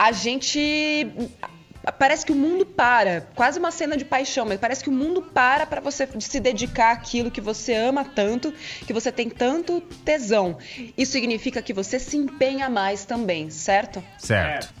A 0.00 0.12
gente 0.12 1.12
parece 1.98 2.24
que 2.24 2.32
o 2.32 2.34
mundo 2.34 2.64
para, 2.64 3.28
quase 3.34 3.58
uma 3.58 3.70
cena 3.70 3.98
de 3.98 4.04
paixão, 4.06 4.46
mas 4.46 4.58
parece 4.58 4.82
que 4.82 4.88
o 4.88 4.92
mundo 4.92 5.20
para 5.20 5.66
para 5.66 5.78
você 5.78 6.08
se 6.18 6.40
dedicar 6.40 6.92
àquilo 6.92 7.30
que 7.30 7.38
você 7.38 7.74
ama 7.74 8.02
tanto, 8.02 8.50
que 8.86 8.94
você 8.94 9.12
tem 9.12 9.28
tanto 9.28 9.82
tesão. 10.02 10.56
Isso 10.96 11.12
significa 11.12 11.60
que 11.60 11.74
você 11.74 11.98
se 11.98 12.16
empenha 12.16 12.70
mais 12.70 13.04
também, 13.04 13.50
certo? 13.50 14.02
Certo. 14.16 14.79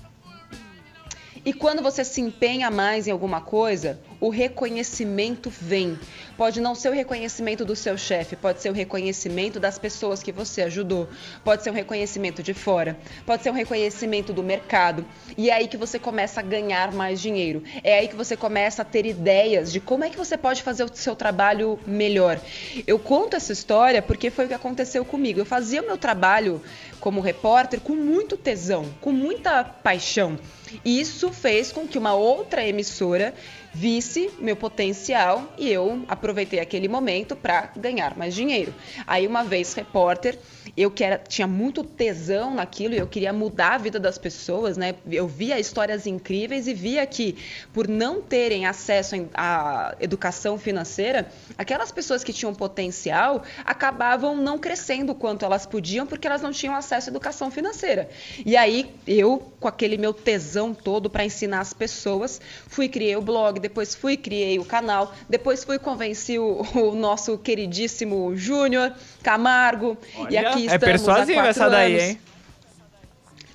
E 1.42 1.54
quando 1.54 1.82
você 1.82 2.04
se 2.04 2.20
empenha 2.20 2.70
mais 2.70 3.08
em 3.08 3.10
alguma 3.10 3.40
coisa, 3.40 3.98
o 4.20 4.28
reconhecimento 4.28 5.48
vem. 5.48 5.98
Pode 6.36 6.60
não 6.60 6.74
ser 6.74 6.90
o 6.90 6.92
reconhecimento 6.92 7.64
do 7.64 7.74
seu 7.74 7.96
chefe, 7.96 8.36
pode 8.36 8.60
ser 8.60 8.68
o 8.68 8.74
reconhecimento 8.74 9.58
das 9.58 9.78
pessoas 9.78 10.22
que 10.22 10.32
você 10.32 10.62
ajudou, 10.62 11.08
pode 11.42 11.62
ser 11.62 11.70
um 11.70 11.74
reconhecimento 11.74 12.42
de 12.42 12.52
fora, 12.52 12.98
pode 13.24 13.42
ser 13.42 13.50
um 13.50 13.54
reconhecimento 13.54 14.34
do 14.34 14.42
mercado. 14.42 15.06
E 15.36 15.48
é 15.48 15.54
aí 15.54 15.68
que 15.68 15.78
você 15.78 15.98
começa 15.98 16.40
a 16.40 16.42
ganhar 16.42 16.92
mais 16.92 17.20
dinheiro. 17.20 17.62
É 17.82 17.98
aí 17.98 18.08
que 18.08 18.16
você 18.16 18.36
começa 18.36 18.82
a 18.82 18.84
ter 18.84 19.06
ideias 19.06 19.72
de 19.72 19.80
como 19.80 20.04
é 20.04 20.10
que 20.10 20.18
você 20.18 20.36
pode 20.36 20.62
fazer 20.62 20.84
o 20.84 20.90
seu 20.92 21.16
trabalho 21.16 21.78
melhor. 21.86 22.38
Eu 22.86 22.98
conto 22.98 23.36
essa 23.36 23.52
história 23.52 24.02
porque 24.02 24.30
foi 24.30 24.44
o 24.44 24.48
que 24.48 24.54
aconteceu 24.54 25.06
comigo. 25.06 25.40
Eu 25.40 25.46
fazia 25.46 25.80
o 25.80 25.86
meu 25.86 25.96
trabalho 25.96 26.60
como 27.00 27.22
repórter 27.22 27.80
com 27.80 27.94
muito 27.94 28.36
tesão, 28.36 28.84
com 29.00 29.10
muita 29.10 29.64
paixão. 29.64 30.38
Isso 30.84 31.32
fez 31.32 31.72
com 31.72 31.86
que 31.86 31.98
uma 31.98 32.14
outra 32.14 32.66
emissora 32.66 33.34
visse 33.72 34.30
meu 34.40 34.56
potencial 34.56 35.52
e 35.56 35.70
eu 35.70 36.04
aproveitei 36.08 36.60
aquele 36.60 36.88
momento 36.88 37.36
para 37.36 37.70
ganhar 37.76 38.16
mais 38.16 38.34
dinheiro. 38.34 38.74
Aí, 39.06 39.26
uma 39.26 39.44
vez 39.44 39.72
repórter, 39.74 40.38
eu 40.76 40.90
que 40.90 41.04
era, 41.04 41.18
tinha 41.18 41.46
muito 41.46 41.84
tesão 41.84 42.54
naquilo 42.54 42.94
e 42.94 42.98
eu 42.98 43.06
queria 43.06 43.32
mudar 43.32 43.74
a 43.74 43.78
vida 43.78 43.98
das 43.98 44.18
pessoas, 44.18 44.76
né? 44.76 44.94
Eu 45.10 45.26
via 45.26 45.58
histórias 45.58 46.06
incríveis 46.06 46.66
e 46.66 46.74
via 46.74 47.06
que, 47.06 47.36
por 47.72 47.86
não 47.86 48.20
terem 48.20 48.66
acesso 48.66 49.28
à 49.34 49.94
educação 50.00 50.58
financeira, 50.58 51.30
aquelas 51.56 51.92
pessoas 51.92 52.24
que 52.24 52.32
tinham 52.32 52.54
potencial 52.54 53.42
acabavam 53.64 54.36
não 54.36 54.58
crescendo 54.58 55.14
quanto 55.14 55.44
elas 55.44 55.66
podiam 55.66 56.06
porque 56.06 56.26
elas 56.26 56.42
não 56.42 56.50
tinham 56.50 56.74
acesso 56.74 57.08
à 57.08 57.10
educação 57.10 57.50
financeira. 57.50 58.08
E 58.44 58.56
aí, 58.56 58.90
eu, 59.06 59.52
com 59.60 59.68
aquele 59.68 59.96
meu 59.96 60.12
tesão 60.12 60.74
todo 60.74 61.08
para 61.08 61.24
ensinar 61.24 61.60
as 61.60 61.72
pessoas, 61.72 62.40
fui 62.66 62.88
criei 62.88 63.16
o 63.16 63.22
blog, 63.22 63.59
depois 63.60 63.94
fui 63.94 64.16
criei 64.16 64.58
o 64.58 64.64
canal, 64.64 65.14
depois 65.28 65.62
fui 65.62 65.78
convenci 65.78 66.38
o, 66.38 66.62
o 66.74 66.94
nosso 66.94 67.38
queridíssimo 67.38 68.34
Júnior 68.36 68.92
Camargo 69.22 69.96
Olha, 70.16 70.30
e 70.30 70.38
aqui 70.38 70.62
é 70.62 70.74
estamos 70.74 70.84
persuasiva 70.84 71.40
há 71.40 71.44
quatro 71.44 71.50
essa 71.50 71.70
daí, 71.70 71.92
anos. 71.92 72.02
hein? 72.08 72.20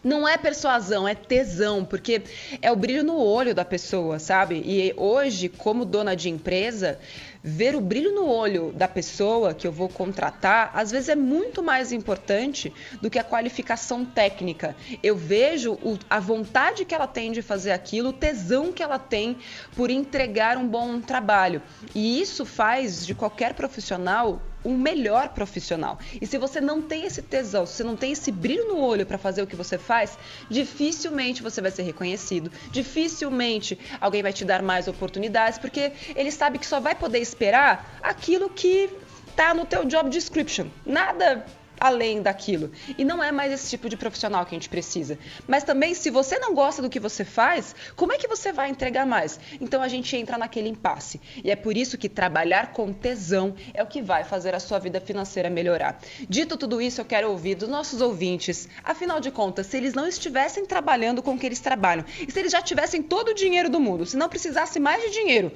Não 0.03 0.27
é 0.27 0.37
persuasão, 0.37 1.07
é 1.07 1.15
tesão, 1.15 1.83
porque 1.83 2.21
é 2.61 2.71
o 2.71 2.75
brilho 2.75 3.03
no 3.03 3.17
olho 3.17 3.55
da 3.55 3.65
pessoa, 3.65 4.19
sabe? 4.19 4.61
E 4.63 4.93
hoje, 4.95 5.49
como 5.49 5.83
dona 5.83 6.15
de 6.15 6.29
empresa, 6.29 6.99
ver 7.47 7.75
o 7.75 7.79
brilho 7.81 8.11
no 8.11 8.27
olho 8.27 8.73
da 8.73 8.87
pessoa 8.87 9.53
que 9.53 9.67
eu 9.67 9.71
vou 9.71 9.87
contratar, 9.87 10.71
às 10.73 10.89
vezes 10.89 11.09
é 11.09 11.15
muito 11.15 11.61
mais 11.61 11.91
importante 11.91 12.73
do 12.99 13.07
que 13.07 13.19
a 13.19 13.23
qualificação 13.23 14.03
técnica. 14.03 14.75
Eu 15.03 15.15
vejo 15.15 15.73
o, 15.73 15.95
a 16.09 16.19
vontade 16.19 16.83
que 16.83 16.95
ela 16.95 17.05
tem 17.05 17.31
de 17.31 17.43
fazer 17.43 17.71
aquilo, 17.71 18.09
o 18.09 18.13
tesão 18.13 18.73
que 18.73 18.81
ela 18.81 18.97
tem 18.97 19.37
por 19.75 19.91
entregar 19.91 20.57
um 20.57 20.67
bom 20.67 20.99
trabalho. 20.99 21.61
E 21.93 22.19
isso 22.19 22.45
faz 22.45 23.05
de 23.05 23.13
qualquer 23.13 23.53
profissional 23.53 24.41
um 24.65 24.75
melhor 24.75 25.29
profissional. 25.29 25.99
E 26.19 26.25
se 26.25 26.37
você 26.37 26.59
não 26.59 26.81
tem 26.81 27.05
esse 27.05 27.21
tesão, 27.21 27.65
se 27.65 27.73
você 27.73 27.83
não 27.83 27.95
tem 27.95 28.11
esse 28.11 28.31
brilho 28.31 28.67
no 28.67 28.79
olho 28.79 29.05
para 29.05 29.17
fazer 29.17 29.41
o 29.41 29.47
que 29.47 29.55
você 29.55 29.77
faz, 29.77 30.17
dificilmente 30.49 31.43
você 31.43 31.61
vai 31.61 31.71
ser 31.71 31.83
reconhecido, 31.83 32.51
dificilmente 32.71 33.77
alguém 34.01 34.23
vai 34.23 34.33
te 34.33 34.43
dar 34.43 34.61
mais 34.61 34.87
oportunidades, 34.87 35.59
porque 35.59 35.91
ele 36.15 36.31
sabe 36.31 36.57
que 36.57 36.65
só 36.65 36.79
vai 36.79 36.95
poder 36.95 37.19
esperar 37.19 37.99
aquilo 38.01 38.49
que 38.49 38.89
tá 39.35 39.53
no 39.53 39.65
teu 39.65 39.85
job 39.85 40.09
description. 40.09 40.67
Nada 40.85 41.45
além 41.79 42.21
daquilo. 42.21 42.71
E 42.97 43.03
não 43.03 43.23
é 43.23 43.31
mais 43.31 43.51
esse 43.51 43.69
tipo 43.69 43.89
de 43.89 43.97
profissional 43.97 44.45
que 44.45 44.55
a 44.55 44.57
gente 44.57 44.69
precisa. 44.69 45.17
Mas 45.47 45.63
também, 45.63 45.93
se 45.93 46.09
você 46.09 46.39
não 46.39 46.53
gosta 46.53 46.81
do 46.81 46.89
que 46.89 46.99
você 46.99 47.23
faz, 47.23 47.75
como 47.95 48.13
é 48.13 48.17
que 48.17 48.27
você 48.27 48.51
vai 48.51 48.69
entregar 48.69 49.05
mais? 49.05 49.39
Então 49.59 49.81
a 49.81 49.87
gente 49.87 50.15
entra 50.15 50.37
naquele 50.37 50.69
impasse. 50.69 51.19
E 51.43 51.51
é 51.51 51.55
por 51.55 51.75
isso 51.77 51.97
que 51.97 52.09
trabalhar 52.09 52.71
com 52.73 52.91
tesão 52.93 53.55
é 53.73 53.83
o 53.83 53.87
que 53.87 54.01
vai 54.01 54.23
fazer 54.23 54.55
a 54.55 54.59
sua 54.59 54.79
vida 54.79 54.99
financeira 54.99 55.49
melhorar. 55.49 55.99
Dito 56.29 56.57
tudo 56.57 56.81
isso, 56.81 57.01
eu 57.01 57.05
quero 57.05 57.29
ouvir 57.29 57.55
dos 57.55 57.69
nossos 57.69 58.01
ouvintes. 58.01 58.67
Afinal 58.83 59.19
de 59.19 59.31
contas, 59.31 59.67
se 59.67 59.77
eles 59.77 59.93
não 59.93 60.07
estivessem 60.07 60.65
trabalhando 60.65 61.21
com 61.21 61.33
o 61.33 61.39
que 61.39 61.45
eles 61.45 61.59
trabalham, 61.59 62.05
e 62.27 62.31
se 62.31 62.39
eles 62.39 62.51
já 62.51 62.61
tivessem 62.61 63.01
todo 63.01 63.29
o 63.29 63.33
dinheiro 63.33 63.69
do 63.69 63.79
mundo, 63.79 64.05
se 64.05 64.17
não 64.17 64.29
precisasse 64.29 64.79
mais 64.79 65.01
de 65.03 65.11
dinheiro, 65.11 65.51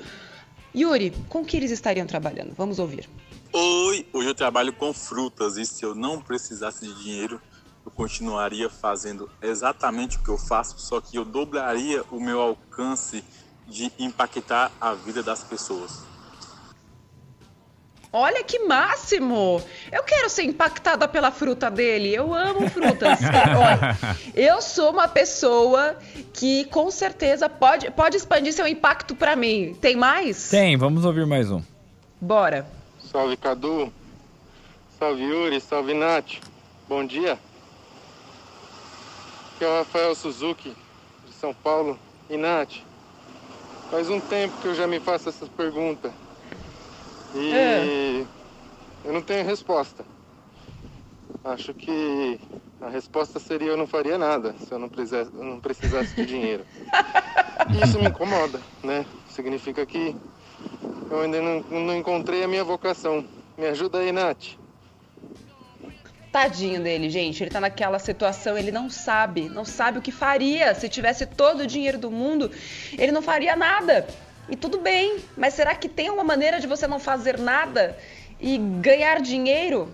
Yuri, 0.75 1.13
com 1.27 1.43
que 1.43 1.57
eles 1.57 1.71
estariam 1.71 2.05
trabalhando? 2.05 2.53
Vamos 2.55 2.79
ouvir. 2.79 3.09
Oi, 3.51 4.05
hoje 4.13 4.29
eu 4.29 4.35
trabalho 4.35 4.71
com 4.71 4.93
frutas 4.93 5.57
e 5.57 5.65
se 5.65 5.83
eu 5.83 5.95
não 5.95 6.21
precisasse 6.21 6.85
de 6.85 7.03
dinheiro, 7.03 7.41
eu 7.83 7.91
continuaria 7.91 8.69
fazendo 8.69 9.27
exatamente 9.41 10.17
o 10.17 10.23
que 10.23 10.29
eu 10.29 10.37
faço, 10.37 10.79
só 10.79 11.01
que 11.01 11.17
eu 11.17 11.25
dobraria 11.25 12.03
o 12.11 12.19
meu 12.19 12.39
alcance 12.39 13.23
de 13.67 13.91
impactar 13.97 14.71
a 14.79 14.93
vida 14.93 15.23
das 15.23 15.43
pessoas. 15.43 16.03
Olha 18.13 18.43
que 18.43 18.59
máximo! 18.59 19.61
Eu 19.91 20.03
quero 20.03 20.29
ser 20.29 20.43
impactada 20.43 21.07
pela 21.07 21.31
fruta 21.31 21.69
dele. 21.69 22.13
Eu 22.13 22.33
amo 22.33 22.67
frutas. 22.69 23.19
Olha, 23.21 23.97
eu 24.35 24.61
sou 24.61 24.91
uma 24.91 25.07
pessoa 25.07 25.95
que 26.33 26.65
com 26.65 26.89
certeza 26.89 27.47
pode, 27.47 27.89
pode 27.91 28.17
expandir 28.17 28.53
seu 28.53 28.67
impacto 28.67 29.15
para 29.15 29.35
mim. 29.35 29.75
Tem 29.79 29.95
mais? 29.95 30.49
Tem, 30.49 30.75
vamos 30.75 31.05
ouvir 31.05 31.27
mais 31.27 31.51
um. 31.51 31.61
Bora. 32.19 32.78
Salve 33.11 33.35
Cadu, 33.37 33.91
salve 34.99 35.23
Yuri, 35.23 35.59
salve 35.59 35.95
Nath, 35.95 36.39
bom 36.87 37.03
dia. 37.03 37.39
Aqui 39.55 39.65
é 39.65 39.67
o 39.67 39.77
Rafael 39.79 40.13
Suzuki, 40.13 40.75
de 41.25 41.33
São 41.33 41.51
Paulo. 41.51 41.97
E 42.29 42.37
Nath, 42.37 42.75
faz 43.89 44.11
um 44.11 44.19
tempo 44.19 44.55
que 44.61 44.67
eu 44.67 44.75
já 44.75 44.85
me 44.85 44.99
faço 44.99 45.27
essas 45.27 45.49
perguntas. 45.49 46.11
E 47.33 47.51
É. 47.51 48.25
eu 49.05 49.11
não 49.11 49.23
tenho 49.23 49.43
resposta. 49.43 50.05
Acho 51.43 51.73
que 51.73 52.39
a 52.79 52.89
resposta 52.89 53.39
seria 53.39 53.69
eu 53.69 53.77
não 53.77 53.87
faria 53.87 54.19
nada 54.19 54.53
se 54.59 54.71
eu 54.71 54.77
não 54.77 54.87
precisasse, 54.87 55.31
eu 55.33 55.43
não 55.43 55.59
precisasse 55.59 56.15
de 56.15 56.27
dinheiro. 56.27 56.63
Isso 57.83 57.97
me 57.97 58.05
incomoda, 58.07 58.61
né? 58.83 59.03
Significa 59.29 59.83
que 59.83 60.15
eu 61.09 61.21
ainda 61.21 61.41
não, 61.41 61.59
não 61.61 61.95
encontrei 61.95 62.43
a 62.43 62.47
minha 62.47 62.63
vocação. 62.63 63.25
Me 63.57 63.67
ajuda 63.67 63.99
aí, 63.99 64.11
Nath. 64.11 64.57
Tadinho 66.31 66.81
dele, 66.81 67.09
gente. 67.09 67.43
Ele 67.43 67.49
tá 67.49 67.59
naquela 67.59 67.97
situação, 67.97 68.57
ele 68.57 68.71
não 68.71 68.89
sabe, 68.89 69.49
não 69.49 69.65
sabe 69.65 69.97
o 69.97 70.01
que 70.01 70.11
faria. 70.11 70.75
Se 70.75 70.87
tivesse 70.87 71.25
todo 71.25 71.61
o 71.61 71.67
dinheiro 71.67 71.97
do 71.97 72.11
mundo, 72.11 72.51
ele 72.97 73.11
não 73.11 73.21
faria 73.21 73.55
nada. 73.55 74.07
E 74.47 74.55
tudo 74.55 74.79
bem, 74.79 75.17
mas 75.37 75.53
será 75.53 75.75
que 75.75 75.89
tem 75.89 76.09
uma 76.09 76.23
maneira 76.23 76.59
de 76.59 76.67
você 76.67 76.87
não 76.87 76.99
fazer 76.99 77.37
nada 77.37 77.97
e 78.39 78.57
ganhar 78.57 79.21
dinheiro? 79.21 79.91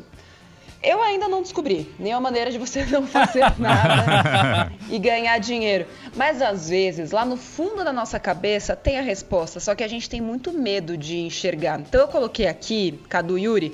Eu 0.85 1.01
ainda 1.01 1.27
não 1.27 1.41
descobri 1.41 1.91
nenhuma 1.97 2.21
maneira 2.21 2.51
de 2.51 2.57
você 2.57 2.85
não 2.87 3.07
fazer 3.07 3.43
nada 3.59 4.71
e 4.89 4.99
ganhar 4.99 5.37
dinheiro. 5.39 5.87
Mas 6.15 6.41
às 6.41 6.69
vezes, 6.69 7.11
lá 7.11 7.25
no 7.25 7.35
fundo 7.35 7.83
da 7.83 7.91
nossa 7.91 8.19
cabeça, 8.19 8.75
tem 8.75 8.99
a 8.99 9.01
resposta, 9.01 9.59
só 9.59 9.73
que 9.73 9.83
a 9.83 9.87
gente 9.87 10.09
tem 10.09 10.21
muito 10.21 10.53
medo 10.53 10.95
de 10.95 11.17
enxergar. 11.17 11.79
Então 11.79 12.01
eu 12.01 12.07
coloquei 12.07 12.47
aqui, 12.47 12.99
Cadu 13.09 13.37
Yuri, 13.37 13.73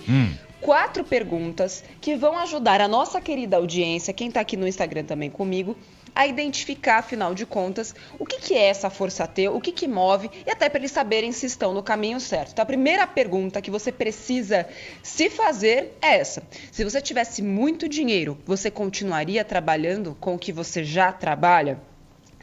quatro 0.61 1.03
perguntas 1.03 1.83
que 1.99 2.15
vão 2.15 2.37
ajudar 2.39 2.79
a 2.79 2.87
nossa 2.87 3.19
querida 3.19 3.57
audiência, 3.57 4.13
quem 4.13 4.31
tá 4.31 4.39
aqui 4.39 4.55
no 4.55 4.67
Instagram 4.67 5.03
também 5.03 5.29
comigo, 5.29 5.75
a 6.15 6.27
identificar, 6.27 6.97
afinal 6.97 7.33
de 7.33 7.45
contas, 7.45 7.95
o 8.19 8.25
que, 8.25 8.39
que 8.39 8.53
é 8.53 8.67
essa 8.67 8.89
força 8.89 9.27
T, 9.27 9.49
o 9.49 9.61
que, 9.61 9.71
que 9.71 9.87
move 9.87 10.29
e 10.45 10.51
até 10.51 10.69
para 10.69 10.79
eles 10.79 10.91
saberem 10.91 11.31
se 11.31 11.45
estão 11.45 11.73
no 11.73 11.81
caminho 11.81 12.19
certo. 12.19 12.51
Então, 12.51 12.63
a 12.63 12.65
primeira 12.65 13.07
pergunta 13.07 13.61
que 13.61 13.71
você 13.71 13.91
precisa 13.91 14.67
se 15.01 15.29
fazer 15.29 15.97
é 16.01 16.17
essa: 16.17 16.43
se 16.71 16.83
você 16.83 17.01
tivesse 17.01 17.41
muito 17.41 17.87
dinheiro, 17.87 18.37
você 18.45 18.69
continuaria 18.69 19.43
trabalhando 19.45 20.15
com 20.19 20.35
o 20.35 20.39
que 20.39 20.51
você 20.51 20.83
já 20.83 21.11
trabalha? 21.11 21.79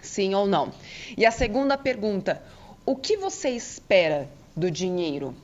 Sim 0.00 0.34
ou 0.34 0.46
não? 0.46 0.72
E 1.16 1.26
a 1.26 1.30
segunda 1.30 1.76
pergunta: 1.76 2.42
o 2.86 2.96
que 2.96 3.16
você 3.16 3.50
espera 3.50 4.28
do 4.56 4.70
dinheiro? 4.70 5.34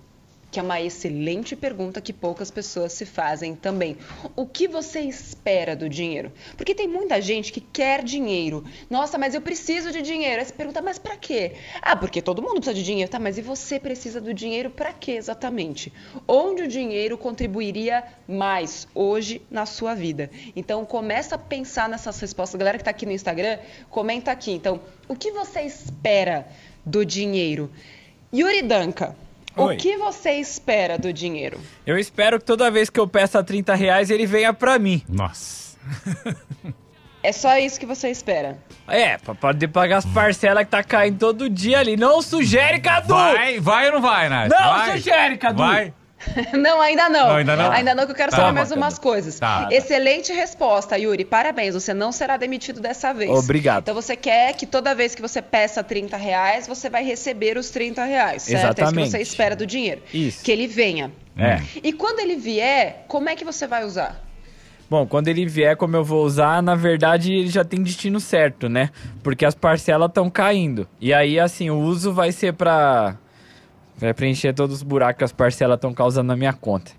Que 0.55 0.61
é 0.61 0.63
uma 0.63 0.81
excelente 0.81 1.57
pergunta 1.57 2.01
que 2.01 2.13
poucas 2.13 2.49
pessoas 2.49 2.93
se 2.93 3.05
fazem 3.05 3.57
também. 3.57 3.97
O 4.37 4.47
que 4.47 4.69
você 4.69 5.01
espera 5.01 5.75
do 5.75 5.89
dinheiro? 5.89 6.31
Porque 6.57 6.77
tem 6.77 6.87
muita 6.87 7.21
gente 7.21 7.53
que 7.53 7.61
quer 7.61 8.05
dinheiro. 8.05 8.63
Nossa, 8.89 9.19
mas 9.19 9.35
eu 9.35 9.41
preciso 9.41 9.91
de 9.91 10.01
dinheiro. 10.01 10.39
Aí 10.39 10.45
você 10.47 10.53
pergunta, 10.53 10.81
mas 10.81 10.97
para 10.97 11.17
quê? 11.17 11.55
Ah, 11.83 11.97
porque 11.97 12.23
todo 12.23 12.41
mundo 12.41 12.61
precisa 12.61 12.73
de 12.73 12.85
dinheiro. 12.85 13.11
Tá, 13.11 13.19
mas 13.19 13.37
e 13.37 13.43
você 13.43 13.81
precisa 13.81 14.21
do 14.21 14.33
dinheiro 14.33 14.71
para 14.71 14.93
quê 14.93 15.11
exatamente? 15.17 15.93
Onde 16.25 16.63
o 16.63 16.69
dinheiro 16.69 17.19
contribuiria 17.19 18.05
mais 18.29 18.87
hoje 18.95 19.43
na 19.51 19.67
sua 19.67 19.93
vida? 19.93 20.31
Então 20.55 20.85
começa 20.85 21.35
a 21.35 21.39
pensar 21.39 21.89
nessas 21.89 22.21
respostas. 22.21 22.57
Galera 22.57 22.79
que 22.79 22.85
tá 22.85 22.93
aqui 22.93 23.07
no 23.07 23.11
Instagram, 23.11 23.59
comenta 23.91 24.31
aqui. 24.31 24.53
Então, 24.53 24.81
o 25.09 25.17
que 25.17 25.33
você 25.33 25.63
espera 25.63 26.47
do 26.87 27.05
dinheiro? 27.05 27.73
Yuri 28.33 28.63
Danca, 28.63 29.17
Oi. 29.57 29.75
o 29.75 29.79
que 29.79 29.97
você 29.97 30.33
espera 30.33 30.99
do 30.99 31.13
dinheiro? 31.13 31.61
Eu 31.87 31.99
espero 31.99 32.39
que 32.39 32.45
toda 32.45 32.71
vez 32.71 32.91
que 32.91 32.99
eu 32.99 33.07
peça 33.07 33.43
30 33.43 33.75
reais 33.75 34.11
ele 34.11 34.27
venha 34.27 34.53
pra 34.53 34.79
mim. 34.79 35.03
Nossa. 35.09 35.77
É 37.23 37.33
só 37.33 37.57
isso 37.57 37.81
que 37.81 37.87
você 37.87 38.11
espera. 38.11 38.59
É, 38.87 39.17
pra 39.17 39.35
poder 39.35 39.69
pagar 39.69 39.97
as 39.97 40.05
parcelas 40.05 40.65
que 40.65 40.71
tá 40.71 40.85
caindo 40.85 41.19
todo 41.19 41.49
dia 41.49 41.79
ali. 41.79 41.97
Não 41.97 42.21
sugere, 42.21 42.79
Cadu! 42.81 43.15
Vai, 43.15 43.59
vai 43.59 43.87
ou 43.87 43.93
não 43.95 44.03
vai, 44.03 44.29
Nath? 44.29 44.51
Não 44.51 44.59
vai. 44.59 44.93
sugere, 44.93 45.39
Cadu! 45.39 45.59
Vai. 45.59 45.95
Não, 46.55 46.81
ainda 46.81 47.09
não. 47.09 47.29
Não, 47.29 47.37
ainda 47.37 47.57
não? 47.57 47.71
Ainda 47.73 47.95
não, 47.95 48.07
que 48.07 48.13
eu 48.13 48.17
quero 48.17 48.31
Tá, 48.31 48.37
saber 48.39 48.53
mais 48.53 48.69
bacana. 48.69 48.87
umas 48.87 48.99
coisas. 48.99 49.39
Tá. 49.39 49.69
Excelente 49.71 50.33
resposta, 50.33 50.99
Yuri. 50.99 51.25
Parabéns. 51.25 51.75
Você 51.75 51.93
não 51.95 52.11
será 52.13 52.37
demitido 52.37 52.81
dessa 52.81 53.13
vez. 53.13 53.31
Obrigado. 53.31 53.83
Então 53.83 53.95
você 53.95 54.17
quer 54.17 54.55
que 54.55 54.67
toda 54.67 54.95
vez 54.95 55.15
que 55.15 55.23
você 55.23 55.41
peça 55.43 55.83
30 55.83 56.17
reais, 56.17 56.67
você 56.67 56.89
vai 56.89 57.05
receber 57.05 57.57
os 57.59 57.71
30 57.71 58.05
reais, 58.05 58.43
certo? 58.43 58.55
É 58.55 58.59
isso 58.59 58.67
Exatamente. 58.81 59.05
que 59.07 59.11
você 59.11 59.21
espera 59.23 59.55
do 59.57 59.67
dinheiro. 59.67 60.03
Isso. 60.13 60.43
Que 60.45 60.51
ele 60.53 60.67
venha. 60.67 61.13
É. 61.37 61.61
E 61.83 61.93
quando 61.93 62.21
ele 62.21 62.37
vier, 62.37 63.05
como 63.09 63.29
é 63.29 63.35
que 63.37 63.45
você 63.45 63.67
vai 63.67 63.85
usar? 63.85 64.23
Bom, 64.89 65.07
quando 65.07 65.29
ele 65.29 65.47
vier, 65.47 65.77
como 65.77 65.97
eu 65.97 66.05
vou 66.05 66.25
usar, 66.25 66.63
na 66.63 66.75
verdade 66.75 67.33
ele 67.33 67.49
já 67.49 67.65
tem 67.65 67.83
destino 67.83 68.21
certo, 68.21 68.69
né? 68.69 68.91
Porque 69.23 69.45
as 69.45 69.55
parcelas 69.55 70.09
estão 70.09 70.29
caindo. 70.31 70.87
E 71.01 71.13
aí, 71.13 71.41
assim, 71.41 71.71
o 71.71 71.79
uso 71.81 72.13
vai 72.13 72.31
ser 72.33 72.53
pra. 72.53 73.17
Vai 73.97 74.13
preencher 74.13 74.53
todos 74.53 74.77
os 74.77 74.83
buracos 74.83 75.19
que 75.19 75.25
as 75.25 75.33
parcelas 75.33 75.77
estão 75.77 75.95
causando 75.95 76.29
na 76.29 76.37
minha 76.37 76.53
conta. 76.53 76.93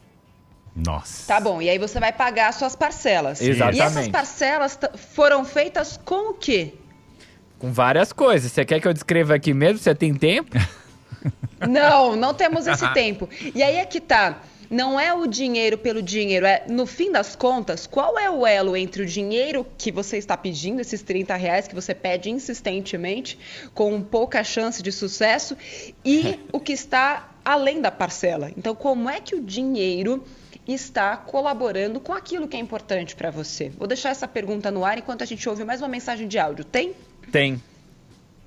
Nossa. 0.76 1.28
Tá 1.28 1.40
bom, 1.40 1.62
e 1.62 1.70
aí 1.70 1.78
você 1.78 2.00
vai 2.00 2.12
pagar 2.12 2.50
as 2.50 2.56
suas 2.56 2.76
parcelas. 2.76 3.42
Exatamente. 3.42 3.78
E 3.78 3.82
essas 3.82 4.08
parcelas 4.10 4.80
foram 5.14 5.46
feitas 5.46 5.98
com 6.04 6.32
o 6.32 6.34
quê? 6.34 6.74
Com 7.58 7.72
várias 7.72 8.12
coisas. 8.12 8.52
Você 8.52 8.66
quer 8.66 8.82
que 8.82 8.88
eu 8.88 8.94
descreva 8.94 9.36
aqui 9.36 9.54
mesmo? 9.54 9.80
Você 9.80 9.96
tem 9.96 10.14
tempo? 10.14 10.58
Não, 11.68 12.16
não 12.16 12.34
temos 12.34 12.68
esse 12.68 12.88
tempo. 12.94 13.28
E 13.56 13.64
aí 13.64 13.78
é 13.78 13.86
que 13.86 14.00
tá. 14.00 14.38
Não 14.70 15.00
é 15.00 15.14
o 15.14 15.28
dinheiro 15.28 15.78
pelo 15.78 16.02
dinheiro, 16.02 16.46
é 16.46 16.66
no 16.68 16.86
fim 16.86 17.12
das 17.12 17.36
contas, 17.36 17.86
qual 17.88 18.18
é 18.18 18.30
o 18.30 18.46
elo 18.46 18.76
entre 18.76 19.04
o 19.04 19.06
dinheiro 19.06 19.66
que 19.78 19.92
você 19.92 20.18
está 20.18 20.36
pedindo, 20.36 20.82
esses 20.82 21.02
30 21.02 21.36
reais 21.36 21.68
que 21.68 21.76
você 21.76 21.94
pede 21.94 22.30
insistentemente, 22.30 23.38
com 23.74 24.02
pouca 24.02 24.44
chance 24.44 24.82
de 24.82 24.92
sucesso, 24.92 25.58
e 26.04 26.40
o 26.52 26.60
que 26.60 26.74
está 26.74 27.30
além 27.44 27.82
da 27.82 27.92
parcela. 27.92 28.52
Então, 28.58 28.74
como 28.76 29.10
é 29.10 29.20
que 29.20 29.36
o 29.36 29.42
dinheiro 29.42 30.24
está 30.68 31.16
colaborando 31.16 32.00
com 32.00 32.14
aquilo 32.14 32.48
que 32.48 32.58
é 32.58 32.60
importante 32.60 33.16
para 33.16 33.30
você? 33.30 33.70
Vou 33.70 33.88
deixar 33.88 34.10
essa 34.10 34.28
pergunta 34.28 34.72
no 34.72 34.84
ar 34.84 34.98
enquanto 34.98 35.22
a 35.22 35.26
gente 35.26 35.48
ouve 35.48 35.64
mais 35.64 35.82
uma 35.82 35.88
mensagem 35.88 36.28
de 36.28 36.40
áudio. 36.40 36.66
Tem? 36.66 36.96
Tem. 37.32 37.62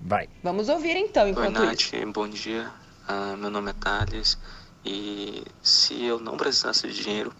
Vai. 0.00 0.28
Vamos 0.42 0.68
ouvir 0.68 0.96
então, 0.96 1.24
Oi, 1.24 1.30
enquanto 1.30 1.60
Nath, 1.60 1.80
isso. 1.80 2.12
bom 2.12 2.28
dia. 2.28 2.70
Ah, 3.06 3.36
meu 3.38 3.50
nome 3.50 3.70
é 3.70 3.74
Thales 3.74 4.36
e 4.84 5.44
se 5.62 6.04
eu 6.04 6.18
não 6.18 6.36
precisasse 6.36 6.88
de 6.88 7.02
dinheiro, 7.02 7.32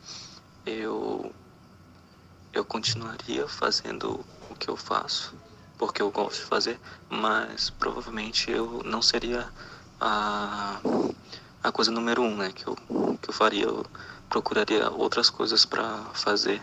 eu, 0.67 1.33
eu 2.53 2.65
continuaria 2.65 3.47
fazendo 3.49 4.25
o 4.51 4.55
que 4.55 4.69
eu 4.69 4.77
faço, 4.77 5.35
porque 5.77 6.03
eu 6.03 6.11
gosto 6.11 6.41
de 6.41 6.47
fazer, 6.47 6.81
mas 7.09 7.71
provavelmente 7.71 8.51
eu 8.51 8.83
não 8.85 9.01
seria 9.01 9.51
a, 10.01 10.81
a 11.63 11.73
coisa 11.73 11.91
número 11.91 12.23
um 12.23 12.37
né, 12.37 12.53
que, 12.53 12.67
eu, 12.67 12.77
que 13.21 13.31
eu 13.31 13.35
faria. 13.35 13.65
Eu 13.65 13.85
procuraria 14.29 14.91
outras 14.91 15.31
coisas 15.31 15.65
para 15.65 16.05
fazer 16.13 16.63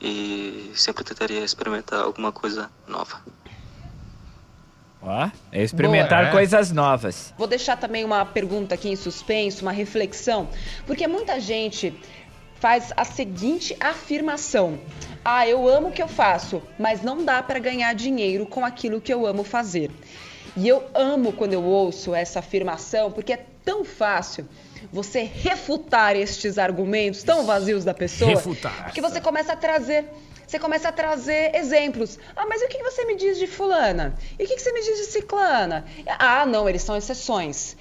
e 0.00 0.72
sempre 0.74 1.04
tentaria 1.04 1.44
experimentar 1.44 2.02
alguma 2.02 2.32
coisa 2.32 2.70
nova. 2.86 3.20
Ó, 5.02 5.30
é 5.50 5.62
experimentar 5.62 6.20
Boa, 6.20 6.28
é. 6.28 6.32
coisas 6.32 6.70
novas. 6.70 7.32
Vou 7.38 7.46
deixar 7.46 7.76
também 7.76 8.04
uma 8.04 8.24
pergunta 8.24 8.74
aqui 8.74 8.90
em 8.90 8.96
suspenso, 8.96 9.62
uma 9.62 9.72
reflexão, 9.72 10.48
porque 10.86 11.06
muita 11.06 11.40
gente 11.40 11.94
faz 12.56 12.92
a 12.96 13.04
seguinte 13.04 13.74
afirmação: 13.80 14.78
Ah, 15.24 15.48
eu 15.48 15.66
amo 15.68 15.88
o 15.88 15.92
que 15.92 16.02
eu 16.02 16.08
faço, 16.08 16.62
mas 16.78 17.02
não 17.02 17.24
dá 17.24 17.42
para 17.42 17.58
ganhar 17.58 17.94
dinheiro 17.94 18.44
com 18.44 18.64
aquilo 18.64 19.00
que 19.00 19.12
eu 19.12 19.26
amo 19.26 19.42
fazer. 19.42 19.90
E 20.56 20.68
eu 20.68 20.84
amo 20.94 21.32
quando 21.32 21.54
eu 21.54 21.62
ouço 21.62 22.14
essa 22.14 22.40
afirmação, 22.40 23.10
porque 23.10 23.32
é 23.32 23.44
tão 23.64 23.84
fácil 23.84 24.46
você 24.92 25.22
refutar 25.22 26.16
estes 26.16 26.58
argumentos 26.58 27.22
tão 27.22 27.44
vazios 27.44 27.84
da 27.84 27.94
pessoa, 27.94 28.30
Refutar. 28.30 28.92
que 28.92 29.00
você 29.00 29.20
começa 29.20 29.52
a 29.52 29.56
trazer 29.56 30.06
você 30.50 30.58
começa 30.58 30.88
a 30.88 30.92
trazer 30.92 31.54
exemplos. 31.54 32.18
Ah, 32.34 32.44
mas 32.44 32.60
o 32.60 32.66
que 32.66 32.82
você 32.82 33.04
me 33.04 33.14
diz 33.14 33.38
de 33.38 33.46
fulana? 33.46 34.16
E 34.36 34.42
o 34.42 34.48
que 34.48 34.58
você 34.58 34.72
me 34.72 34.80
diz 34.80 34.98
de 34.98 35.04
ciclana? 35.04 35.84
Ah, 36.18 36.44
não, 36.44 36.68
eles 36.68 36.82
são 36.82 36.96
exceções. 36.96 37.76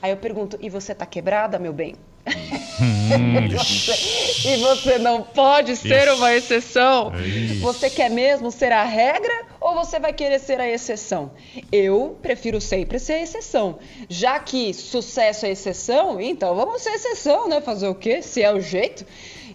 Aí 0.00 0.12
eu 0.12 0.16
pergunto, 0.16 0.56
e 0.60 0.70
você 0.70 0.94
tá 0.94 1.04
quebrada, 1.04 1.58
meu 1.58 1.72
bem? 1.72 1.96
e, 2.24 3.48
você, 3.56 4.48
e 4.48 4.56
você 4.58 4.98
não 4.98 5.24
pode 5.24 5.74
ser 5.74 6.12
uma 6.12 6.32
exceção? 6.32 7.12
Você 7.60 7.90
quer 7.90 8.08
mesmo 8.08 8.52
ser 8.52 8.70
a 8.70 8.84
regra 8.84 9.44
ou 9.60 9.74
você 9.74 9.98
vai 9.98 10.12
querer 10.12 10.38
ser 10.38 10.60
a 10.60 10.70
exceção? 10.70 11.32
Eu 11.72 12.16
prefiro 12.22 12.60
sempre 12.60 13.00
ser 13.00 13.14
a 13.14 13.22
exceção. 13.22 13.80
Já 14.08 14.38
que 14.38 14.72
sucesso 14.72 15.44
é 15.44 15.50
exceção, 15.50 16.20
então 16.20 16.54
vamos 16.54 16.82
ser 16.82 16.90
exceção, 16.90 17.48
né? 17.48 17.60
Fazer 17.60 17.88
o 17.88 17.96
quê? 17.96 18.22
Se 18.22 18.40
é 18.40 18.52
o 18.52 18.60
jeito. 18.60 19.04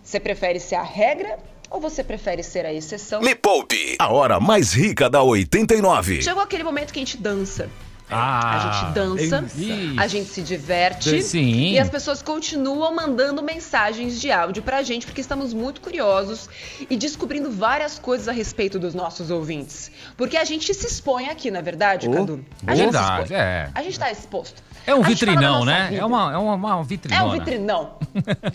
Você 0.04 0.20
prefere 0.20 0.60
ser 0.60 0.76
a 0.76 0.84
regra 0.84 1.38
ou 1.70 1.80
você 1.80 2.04
prefere 2.04 2.44
ser 2.44 2.66
a 2.66 2.74
exceção? 2.74 3.22
Me 3.22 3.36
Poupe, 3.36 3.96
a 4.00 4.12
hora 4.12 4.40
mais 4.40 4.74
rica 4.74 5.10
da 5.10 5.22
89. 5.22 6.22
Chegou 6.22 6.42
aquele 6.42 6.64
momento 6.64 6.92
que 6.94 7.00
a 7.00 7.02
gente 7.02 7.18
dança. 7.18 7.70
Ah, 8.10 8.56
A 8.56 8.60
gente 8.84 8.94
dança, 8.94 9.44
Ixi. 9.58 9.96
a 9.98 10.08
gente 10.08 10.30
se 10.30 10.42
diverte 10.42 11.22
sim. 11.22 11.72
e 11.74 11.80
as 11.80 11.90
pessoas 11.90 12.22
continuam 12.22 12.96
mandando 12.96 13.44
mensagens 13.44 14.20
de 14.22 14.32
áudio 14.32 14.64
pra 14.64 14.82
gente 14.82 15.06
porque 15.06 15.20
estamos 15.20 15.54
muito 15.54 15.82
curiosos 15.82 16.50
e 16.90 16.96
descobrindo 16.96 17.52
várias 17.52 18.00
coisas 18.00 18.28
a 18.30 18.32
respeito 18.32 18.80
dos 18.80 18.94
nossos 18.94 19.30
ouvintes. 19.30 19.92
Porque 20.16 20.38
a 20.38 20.46
gente 20.46 20.74
se 20.74 20.88
expõe 20.88 21.28
aqui, 21.28 21.52
na 21.52 21.60
verdade, 21.62 22.08
Oh, 22.08 22.12
Cadu? 22.14 22.46
A 22.66 22.76
gente 22.76 22.86
se 22.88 22.92
verdade, 22.94 23.22
expõe. 23.24 23.38
é. 23.38 23.70
A 23.76 23.84
gente 23.84 24.00
tá 24.00 24.10
exposto. 24.12 24.64
É 24.86 24.96
um 24.96 25.02
vitrinão, 25.02 25.66
né? 25.66 25.88
vida. 25.90 26.02
É 26.02 26.06
uma, 26.06 26.32
é 26.32 26.38
uma, 26.38 26.54
uma 26.54 26.70
É 26.72 26.76
um 26.76 26.84
vitrinão. 27.32 27.98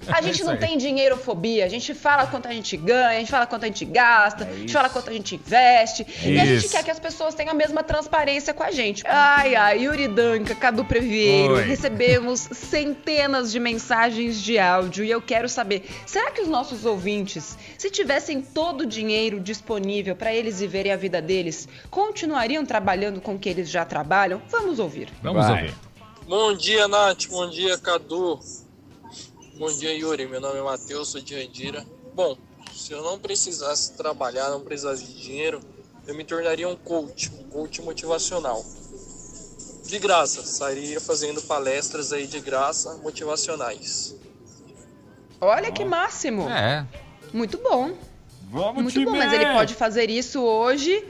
A 0.09 0.23
gente 0.23 0.37
isso 0.37 0.45
não 0.47 0.57
tem 0.57 0.79
dinheirofobia. 0.79 1.67
A 1.67 1.69
gente 1.69 1.93
fala 1.93 2.27
quanto 2.27 2.49
a 2.49 2.53
gente 2.53 2.75
ganha, 2.75 3.09
a 3.09 3.19
gente 3.21 3.31
fala 3.31 3.47
quanto 3.47 3.65
a 3.65 3.67
gente 3.67 3.85
gasta, 3.85 4.45
a 4.45 4.53
gente 4.57 4.73
fala 4.73 4.89
quanto 4.89 5.11
a 5.11 5.13
gente 5.13 5.35
investe. 5.35 6.07
E 6.25 6.41
a 6.41 6.47
gente 6.47 6.65
Isso. 6.65 6.71
quer 6.75 6.83
que 6.85 6.91
as 6.91 6.99
pessoas 6.99 7.35
tenham 7.35 7.53
a 7.53 7.55
mesma 7.55 7.83
transparência 7.83 8.55
com 8.55 8.63
a 8.63 8.71
gente. 8.71 9.03
Ai, 9.07 9.42
ai, 9.43 9.85
Yuri 9.85 10.07
Danca, 10.07 10.55
Cadu 10.55 10.85
Previeiro, 10.85 11.55
Oi. 11.55 11.63
recebemos 11.65 12.41
centenas 12.53 13.51
de 13.51 13.59
mensagens 13.59 14.41
de 14.41 14.57
áudio 14.59 15.05
e 15.05 15.11
eu 15.11 15.21
quero 15.21 15.49
saber, 15.49 15.85
será 16.07 16.31
que 16.31 16.41
os 16.41 16.49
nossos 16.49 16.85
ouvintes, 16.85 17.59
se 17.77 17.91
tivessem 17.91 18.41
todo 18.41 18.83
o 18.83 18.87
dinheiro 18.87 19.41
disponível 19.41 20.15
para 20.15 20.33
eles 20.33 20.61
viverem 20.61 20.93
a 20.93 20.97
vida 20.97 21.21
deles, 21.21 21.69
continuariam 21.91 22.65
trabalhando 22.65 23.21
com 23.21 23.35
o 23.35 23.39
que 23.39 23.49
eles 23.49 23.69
já 23.69 23.85
trabalham? 23.85 24.41
Vamos 24.49 24.79
ouvir. 24.79 25.09
Vamos 25.23 25.45
Vai. 25.45 25.63
ouvir. 25.63 25.75
Bom 26.29 26.55
dia, 26.55 26.87
Nath. 26.87 27.27
Bom 27.29 27.51
dia, 27.51 27.77
Cadu. 27.79 28.39
Bom 29.59 29.67
dia, 29.73 29.93
Yuri. 29.93 30.27
Meu 30.29 30.41
nome 30.41 30.61
é 30.61 30.63
Matheus, 30.63 31.09
sou 31.09 31.21
de 31.21 31.35
Andira. 31.35 31.85
Bom, 32.15 32.37
se 32.73 32.93
eu 32.93 33.03
não 33.03 33.19
precisasse 33.19 33.97
trabalhar, 33.97 34.51
não 34.51 34.61
precisasse 34.61 35.05
de 35.05 35.21
dinheiro, 35.21 35.61
eu 36.07 36.15
me 36.15 36.23
tornaria 36.23 36.69
um 36.69 36.77
coach, 36.77 37.31
um 37.31 37.49
coach 37.51 37.83
motivacional. 37.83 38.65
De 39.93 39.99
graça, 39.99 40.43
sairia 40.43 40.99
fazendo 40.99 41.43
palestras 41.43 42.15
aí 42.15 42.27
de 42.27 42.41
graça, 42.41 42.99
motivacionais. 43.03 44.17
Olha 45.39 45.71
que 45.71 45.85
máximo. 45.85 46.49
É. 46.49 46.87
Muito 47.31 47.59
bom. 47.59 47.93
Vamos, 48.51 48.85
Muito 48.85 49.05
bom, 49.05 49.11
mas 49.11 49.31
ele 49.35 49.45
pode 49.53 49.75
fazer 49.75 50.09
isso 50.09 50.41
hoje 50.41 51.07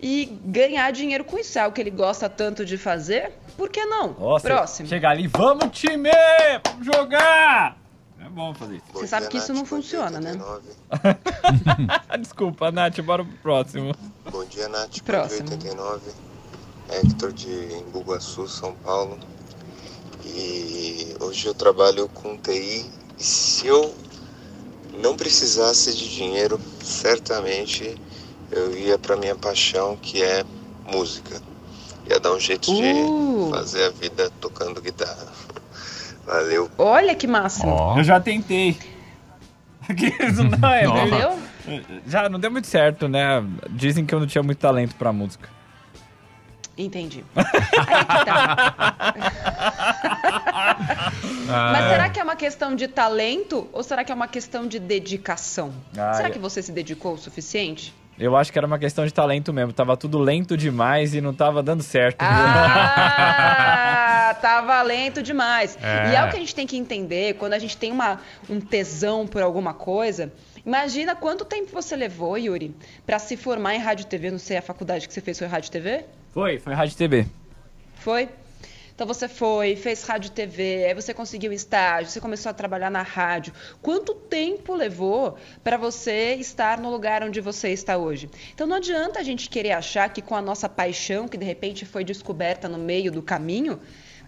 e 0.00 0.26
ganhar 0.44 0.92
dinheiro 0.92 1.24
com 1.24 1.40
isso. 1.40 1.58
É 1.58 1.62
algo 1.62 1.74
que 1.74 1.80
ele 1.80 1.90
gosta 1.90 2.28
tanto 2.28 2.64
de 2.64 2.78
fazer. 2.78 3.32
Por 3.56 3.68
que 3.68 3.84
não? 3.84 4.12
Nossa, 4.12 4.46
Próximo. 4.46 4.88
Chegar 4.88 5.10
ali, 5.10 5.26
vamos 5.26 5.76
time! 5.76 6.10
Vamos 6.64 6.86
jogar! 6.86 7.76
É 8.24 8.28
bom 8.28 8.54
fazer 8.54 8.76
isso. 8.76 8.84
Você 8.92 9.08
sabe 9.08 9.26
que 9.26 9.38
isso 9.38 9.52
não 9.52 9.64
funciona, 9.64 10.20
né? 10.20 10.34
Desculpa, 12.20 12.70
Nath, 12.70 13.00
bora 13.00 13.24
pro 13.24 13.36
próximo. 13.38 13.92
Bom 14.30 14.44
dia, 14.44 14.68
Nath. 14.68 15.00
Próximo. 15.00 15.50
Bom 15.50 15.56
dia, 15.56 15.70
89. 15.72 16.29
Hector 16.90 17.32
de 17.32 17.48
Embu-Guaçu, 17.50 18.46
São 18.48 18.72
Paulo. 18.84 19.18
E 20.24 21.14
hoje 21.20 21.46
eu 21.46 21.54
trabalho 21.54 22.08
com 22.08 22.36
TI. 22.36 22.84
E 23.18 23.22
se 23.22 23.66
eu 23.66 23.94
não 25.02 25.16
precisasse 25.16 25.96
de 25.96 26.08
dinheiro, 26.14 26.60
certamente 26.82 27.96
eu 28.50 28.76
ia 28.76 28.98
para 28.98 29.16
minha 29.16 29.34
paixão, 29.34 29.96
que 29.96 30.22
é 30.22 30.44
música. 30.92 31.40
Ia 32.08 32.18
dar 32.18 32.32
um 32.32 32.40
jeito 32.40 32.74
de 32.74 32.82
Uh. 32.82 33.50
fazer 33.50 33.84
a 33.84 33.90
vida 33.90 34.30
tocando 34.40 34.80
guitarra. 34.80 35.26
Valeu. 36.26 36.70
Olha 36.78 37.14
que 37.14 37.26
máximo. 37.26 37.70
Ó. 37.72 37.98
Eu 37.98 38.04
já 38.04 38.20
tentei. 38.20 38.76
Isso 40.28 40.42
não 40.44 40.68
é. 40.68 40.84
Entendeu? 40.86 41.38
Já 42.06 42.28
não 42.28 42.40
deu 42.40 42.50
muito 42.50 42.66
certo, 42.66 43.06
né? 43.08 43.44
Dizem 43.70 44.04
que 44.04 44.14
eu 44.14 44.20
não 44.20 44.26
tinha 44.26 44.42
muito 44.42 44.58
talento 44.58 44.94
pra 44.96 45.12
música. 45.12 45.48
Entendi. 46.84 47.24
Aí 47.36 47.44
que 47.44 48.24
tá. 48.24 48.96
Ah, 51.52 51.72
Mas 51.72 51.90
será 51.90 52.08
que 52.08 52.20
é 52.20 52.22
uma 52.22 52.36
questão 52.36 52.76
de 52.76 52.86
talento 52.86 53.68
ou 53.72 53.82
será 53.82 54.04
que 54.04 54.12
é 54.12 54.14
uma 54.14 54.28
questão 54.28 54.66
de 54.66 54.78
dedicação? 54.78 55.72
Ah, 55.98 56.14
será 56.14 56.28
é. 56.28 56.30
que 56.30 56.38
você 56.38 56.62
se 56.62 56.70
dedicou 56.70 57.14
o 57.14 57.18
suficiente? 57.18 57.92
Eu 58.18 58.36
acho 58.36 58.52
que 58.52 58.58
era 58.58 58.66
uma 58.66 58.78
questão 58.78 59.06
de 59.06 59.14
talento 59.14 59.52
mesmo. 59.52 59.72
Tava 59.72 59.96
tudo 59.96 60.18
lento 60.18 60.56
demais 60.56 61.14
e 61.14 61.20
não 61.20 61.32
tava 61.32 61.62
dando 61.62 61.82
certo. 61.82 62.20
Ah, 62.20 64.36
tava 64.40 64.80
lento 64.82 65.22
demais. 65.22 65.76
É. 65.82 66.12
E 66.12 66.14
é 66.14 66.24
o 66.24 66.28
que 66.28 66.36
a 66.36 66.38
gente 66.38 66.54
tem 66.54 66.66
que 66.66 66.76
entender 66.76 67.34
quando 67.34 67.54
a 67.54 67.58
gente 67.58 67.76
tem 67.76 67.90
uma, 67.90 68.20
um 68.48 68.60
tesão 68.60 69.26
por 69.26 69.42
alguma 69.42 69.72
coisa. 69.72 70.30
Imagina 70.64 71.16
quanto 71.16 71.44
tempo 71.46 71.70
você 71.72 71.96
levou, 71.96 72.36
Yuri, 72.36 72.74
pra 73.06 73.18
se 73.18 73.36
formar 73.36 73.74
em 73.74 73.78
rádio 73.78 74.04
e 74.04 74.06
TV. 74.06 74.30
Não 74.30 74.38
sei, 74.38 74.58
a 74.58 74.62
faculdade 74.62 75.08
que 75.08 75.14
você 75.14 75.22
fez 75.22 75.38
foi 75.38 75.46
rádio 75.46 75.68
e 75.68 75.70
TV? 75.70 76.04
Foi, 76.32 76.58
foi 76.58 76.74
Rádio 76.74 76.96
TV. 76.96 77.26
Foi? 77.96 78.28
Então 79.00 79.06
você 79.06 79.28
foi, 79.28 79.76
fez 79.76 80.04
rádio 80.04 80.30
TV, 80.30 80.84
aí 80.84 80.92
você 80.92 81.14
conseguiu 81.14 81.54
estágio, 81.54 82.12
você 82.12 82.20
começou 82.20 82.50
a 82.50 82.52
trabalhar 82.52 82.90
na 82.90 83.00
rádio. 83.00 83.50
Quanto 83.80 84.14
tempo 84.14 84.74
levou 84.74 85.38
para 85.64 85.78
você 85.78 86.34
estar 86.34 86.78
no 86.78 86.90
lugar 86.90 87.22
onde 87.22 87.40
você 87.40 87.70
está 87.70 87.96
hoje? 87.96 88.28
Então 88.54 88.66
não 88.66 88.76
adianta 88.76 89.18
a 89.18 89.22
gente 89.22 89.48
querer 89.48 89.72
achar 89.72 90.10
que 90.10 90.20
com 90.20 90.36
a 90.36 90.42
nossa 90.42 90.68
paixão, 90.68 91.26
que 91.26 91.38
de 91.38 91.46
repente 91.46 91.86
foi 91.86 92.04
descoberta 92.04 92.68
no 92.68 92.76
meio 92.76 93.10
do 93.10 93.22
caminho, 93.22 93.80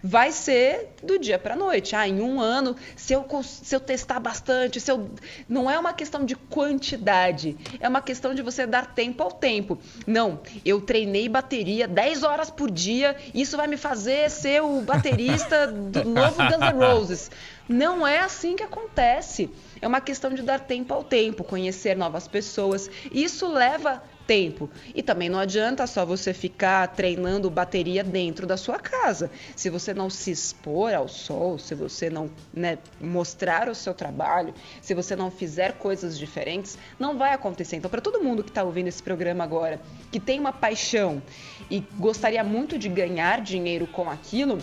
vai 0.03 0.33
ser 0.33 0.89
do 1.01 1.17
dia 1.17 1.39
para 1.39 1.55
noite. 1.55 1.95
Ah, 1.95 2.05
em 2.05 2.19
um 2.19 2.41
ano, 2.41 2.75
se 2.93 3.13
eu, 3.13 3.25
se 3.41 3.73
eu 3.73 3.79
testar 3.79 4.19
bastante, 4.19 4.81
se 4.81 4.91
eu... 4.91 5.09
não 5.47 5.71
é 5.71 5.79
uma 5.79 5.93
questão 5.93 6.25
de 6.25 6.35
quantidade, 6.35 7.55
é 7.79 7.87
uma 7.87 8.01
questão 8.01 8.35
de 8.35 8.41
você 8.41 8.67
dar 8.67 8.93
tempo 8.93 9.23
ao 9.23 9.31
tempo. 9.31 9.79
Não, 10.05 10.41
eu 10.65 10.81
treinei 10.81 11.29
bateria 11.29 11.87
10 11.87 12.23
horas 12.23 12.49
por 12.51 12.69
dia, 12.69 13.15
isso 13.33 13.55
vai 13.55 13.67
me 13.67 13.77
fazer 13.77 14.29
ser 14.29 14.61
o 14.61 14.81
baterista 14.81 15.67
do 15.67 16.03
novo 16.09 16.35
Guns 16.35 16.59
N' 16.59 16.77
Roses. 16.77 17.31
Não 17.69 18.05
é 18.05 18.19
assim 18.19 18.57
que 18.57 18.63
acontece. 18.63 19.49
É 19.81 19.87
uma 19.87 20.01
questão 20.01 20.33
de 20.33 20.41
dar 20.41 20.59
tempo 20.59 20.93
ao 20.93 21.01
tempo, 21.03 21.45
conhecer 21.45 21.95
novas 21.95 22.27
pessoas. 22.27 22.89
Isso 23.09 23.47
leva 23.47 24.03
tempo. 24.27 24.69
E 24.93 25.01
também 25.01 25.29
não 25.29 25.39
adianta 25.39 25.85
só 25.87 26.05
você 26.05 26.33
ficar 26.33 26.87
treinando 26.87 27.49
bateria 27.49 28.03
dentro 28.03 28.45
da 28.47 28.57
sua 28.57 28.79
casa. 28.79 29.29
Se 29.55 29.69
você 29.69 29.93
não 29.93 30.09
se 30.09 30.31
expor 30.31 30.93
ao 30.93 31.07
sol, 31.07 31.57
se 31.59 31.75
você 31.75 32.09
não 32.09 32.29
né, 32.53 32.77
mostrar 32.99 33.69
o 33.69 33.75
seu 33.75 33.93
trabalho, 33.93 34.53
se 34.81 34.93
você 34.93 35.15
não 35.15 35.29
fizer 35.29 35.73
coisas 35.73 36.17
diferentes, 36.17 36.77
não 36.99 37.17
vai 37.17 37.33
acontecer. 37.33 37.75
Então, 37.75 37.89
para 37.89 38.01
todo 38.01 38.23
mundo 38.23 38.43
que 38.43 38.49
está 38.49 38.63
ouvindo 38.63 38.87
esse 38.87 39.01
programa 39.01 39.43
agora, 39.43 39.79
que 40.11 40.19
tem 40.19 40.39
uma 40.39 40.53
paixão 40.53 41.21
e 41.69 41.83
gostaria 41.97 42.43
muito 42.43 42.77
de 42.77 42.89
ganhar 42.89 43.41
dinheiro 43.41 43.87
com 43.87 44.09
aquilo, 44.09 44.59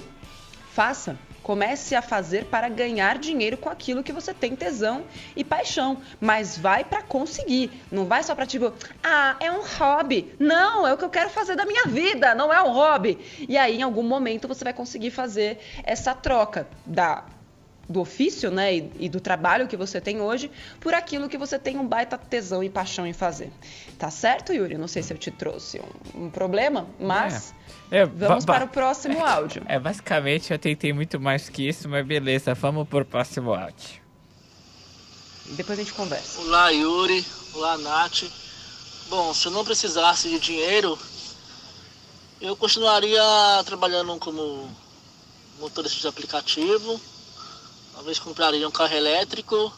faça. 0.73 1.19
Comece 1.43 1.95
a 1.95 2.03
fazer 2.03 2.45
para 2.47 2.69
ganhar 2.69 3.19
dinheiro 3.19 3.57
com 3.57 3.69
aquilo 3.69 4.03
que 4.03 4.13
você 4.13 4.35
tem 4.35 4.55
tesão 4.55 5.05
e 5.35 5.43
paixão, 5.43 5.99
mas 6.21 6.59
vai 6.59 6.85
para 6.85 7.03
conseguir. 7.03 7.71
Não 7.91 8.05
vai 8.05 8.23
só 8.23 8.35
para 8.35 8.47
tipo, 8.47 8.73
ah, 9.03 9.37
é 9.41 9.51
um 9.51 9.63
hobby. 9.63 10.35
Não, 10.39 10.87
é 10.87 10.93
o 10.93 10.99
que 10.99 11.05
eu 11.05 11.11
quero 11.11 11.31
fazer 11.31 11.57
da 11.57 11.65
minha 11.65 11.85
vida, 11.87 12.35
não 12.35 12.53
é 12.53 12.63
um 12.63 12.73
hobby. 12.73 13.19
E 13.49 13.57
aí 13.57 13.79
em 13.79 13.83
algum 13.83 14.03
momento 14.03 14.47
você 14.47 14.65
vai 14.65 14.73
conseguir 14.73 15.11
fazer 15.11 15.59
essa 15.85 16.15
troca 16.15 16.69
da 16.85 17.25
do 17.91 18.01
ofício, 18.01 18.53
né, 18.53 18.73
e, 18.73 18.93
e 19.01 19.09
do 19.09 19.19
trabalho 19.19 19.67
que 19.67 19.77
você 19.77 20.01
tem 20.01 20.21
hoje, 20.21 20.49
por 20.79 20.95
aquilo 20.95 21.29
que 21.29 21.37
você 21.37 21.59
tem 21.59 21.77
um 21.77 21.85
baita 21.85 22.17
tesão 22.17 22.63
e 22.63 22.71
paixão 22.71 23.05
em 23.05 23.13
fazer. 23.13 23.51
Tá 23.99 24.09
certo, 24.11 24.53
Yuri? 24.53 24.79
Não 24.79 24.87
sei 24.87 25.03
se 25.03 25.13
eu 25.13 25.19
te 25.19 25.33
trouxe 25.33 25.81
um, 26.15 26.27
um 26.27 26.31
problema, 26.31 26.87
mas 27.01 27.53
É, 27.91 28.05
vamos 28.05 28.45
para 28.45 28.65
o 28.65 28.69
próximo 28.69 29.25
áudio. 29.25 29.63
É, 29.67 29.79
basicamente 29.79 30.53
eu 30.53 30.59
tentei 30.59 30.93
muito 30.93 31.19
mais 31.19 31.49
que 31.49 31.69
isso, 31.69 31.89
mas 31.89 32.07
beleza, 32.07 32.55
vamos 32.55 32.89
pro 32.89 33.05
próximo 33.05 33.53
áudio. 33.53 34.01
Depois 35.47 35.79
a 35.79 35.83
gente 35.83 35.95
conversa. 35.95 36.41
Olá, 36.43 36.71
Yuri. 36.71 37.27
Olá, 37.55 37.77
Nath. 37.79 38.25
Bom, 39.09 39.35
se 39.35 39.47
eu 39.47 39.53
não 39.53 39.65
precisasse 39.65 40.29
de 40.29 40.39
dinheiro, 40.39 40.97
eu 42.41 42.55
continuaria 42.55 43.21
trabalhando 43.67 44.17
como 44.19 44.71
motorista 45.59 46.01
de 46.01 46.07
aplicativo. 46.07 47.01
Talvez 47.93 48.21
compraria 48.21 48.67
um 48.69 48.71
carro 48.71 48.95
elétrico 48.95 49.73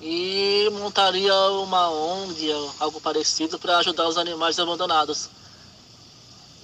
e 0.00 0.68
montaria 0.72 1.34
uma 1.34 1.90
ONG, 1.90 2.50
ou 2.50 2.74
algo 2.80 3.00
parecido, 3.00 3.58
para 3.58 3.76
ajudar 3.78 4.08
os 4.08 4.16
animais 4.16 4.58
abandonados. 4.58 5.28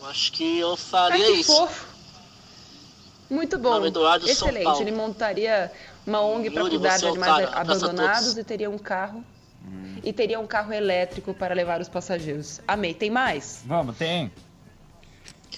Eu 0.00 0.06
acho 0.06 0.32
que 0.32 0.58
eu 0.58 0.70
Ai, 0.70 0.76
faria 0.76 1.26
que 1.26 1.32
isso. 1.32 1.52
fofo. 1.52 1.86
Muito 3.30 3.58
bom. 3.58 3.70
Nome 3.70 3.88
Eduardo, 3.88 4.24
São 4.26 4.48
Excelente. 4.48 4.64
Paulo. 4.64 4.80
Ele 4.82 4.92
montaria 4.92 5.70
uma 6.06 6.22
ONG 6.22 6.50
para 6.50 6.62
cuidar 6.68 6.96
de 6.96 7.04
é 7.04 7.08
o 7.08 7.10
animais 7.10 7.48
cara. 7.50 7.60
Abandonados 7.60 8.36
e 8.38 8.44
teria 8.44 8.70
um 8.70 8.78
carro. 8.78 9.24
E 10.02 10.12
teria 10.12 10.38
um 10.40 10.46
carro 10.46 10.72
elétrico 10.72 11.34
para 11.34 11.54
levar 11.54 11.80
os 11.80 11.88
passageiros. 11.88 12.60
Amei. 12.66 12.94
Tem 12.94 13.10
mais? 13.10 13.62
Vamos, 13.66 13.96
tem. 13.96 14.30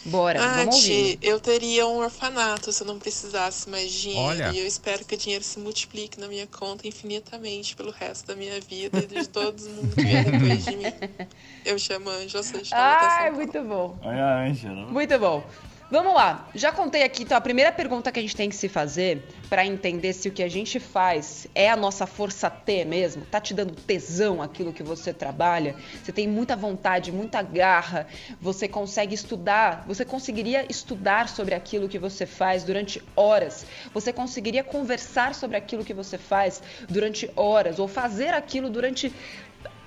Bora, 0.04 0.40
vamos 0.40 0.66
Nath, 0.66 0.74
ouvir. 0.74 1.18
eu 1.20 1.38
teria 1.40 1.86
um 1.86 1.98
orfanato 1.98 2.72
se 2.72 2.82
eu 2.82 2.86
não 2.86 2.98
precisasse 2.98 3.68
mais 3.68 3.90
de 3.92 4.00
dinheiro. 4.02 4.28
Olha. 4.28 4.50
E 4.50 4.58
eu 4.58 4.66
espero 4.66 5.04
que 5.04 5.14
o 5.14 5.18
dinheiro 5.18 5.44
se 5.44 5.58
multiplique 5.58 6.18
na 6.18 6.26
minha 6.26 6.46
conta 6.46 6.88
infinitamente 6.88 7.76
pelo 7.76 7.90
resto 7.90 8.26
da 8.26 8.34
minha 8.34 8.58
vida 8.60 8.98
e 9.00 9.06
de 9.06 9.28
todo 9.28 9.60
mundo 9.62 9.94
que 9.94 10.02
vier 10.04 10.24
depois 10.24 10.64
de 10.64 10.76
mim. 10.76 10.92
Eu 11.62 11.78
chamo 11.78 12.08
Anjo, 12.08 12.38
eu 12.38 12.42
sou 12.42 12.60
de 12.62 12.70
Ai, 12.72 13.30
muito 13.30 13.62
bom. 13.62 13.98
Olha 14.02 14.24
a 14.24 14.46
Ângela. 14.46 14.86
Muito 14.86 15.18
bom. 15.18 15.44
Vamos 15.90 16.14
lá. 16.14 16.48
Já 16.55 16.70
contei 16.70 17.03
aqui, 17.03 17.24
então 17.24 17.37
a 17.37 17.40
primeira 17.40 17.72
pergunta 17.72 18.12
que 18.12 18.20
a 18.20 18.22
gente 18.22 18.37
tem 18.37 18.48
que 18.48 18.55
se 18.55 18.68
fazer 18.68 19.24
para 19.48 19.66
entender 19.66 20.12
se 20.12 20.29
o 20.29 20.33
que 20.33 20.40
a 20.40 20.48
gente 20.48 20.79
faz 20.79 21.48
é 21.53 21.68
a 21.68 21.74
nossa 21.74 22.07
força 22.07 22.48
T 22.48 22.85
mesmo, 22.85 23.24
tá 23.24 23.40
te 23.40 23.53
dando 23.53 23.74
tesão 23.74 24.40
aquilo 24.40 24.72
que 24.72 24.85
você 24.85 25.12
trabalha, 25.12 25.74
você 26.00 26.12
tem 26.12 26.29
muita 26.29 26.55
vontade, 26.55 27.11
muita 27.11 27.42
garra, 27.42 28.07
você 28.40 28.68
consegue 28.68 29.16
estudar, 29.16 29.85
você 29.85 30.05
conseguiria 30.05 30.64
estudar 30.70 31.29
sobre 31.29 31.57
aquilo 31.57 31.88
que 31.88 31.98
você 31.98 32.24
faz 32.24 32.62
durante 32.62 33.03
horas, 33.16 33.66
você 33.92 34.12
conseguiria 34.12 34.62
conversar 34.62 35.35
sobre 35.35 35.57
aquilo 35.57 35.85
que 35.85 35.92
você 35.92 36.16
faz 36.16 36.62
durante 36.88 37.29
horas? 37.35 37.81
Ou 37.81 37.88
fazer 37.88 38.33
aquilo 38.33 38.70
durante 38.70 39.12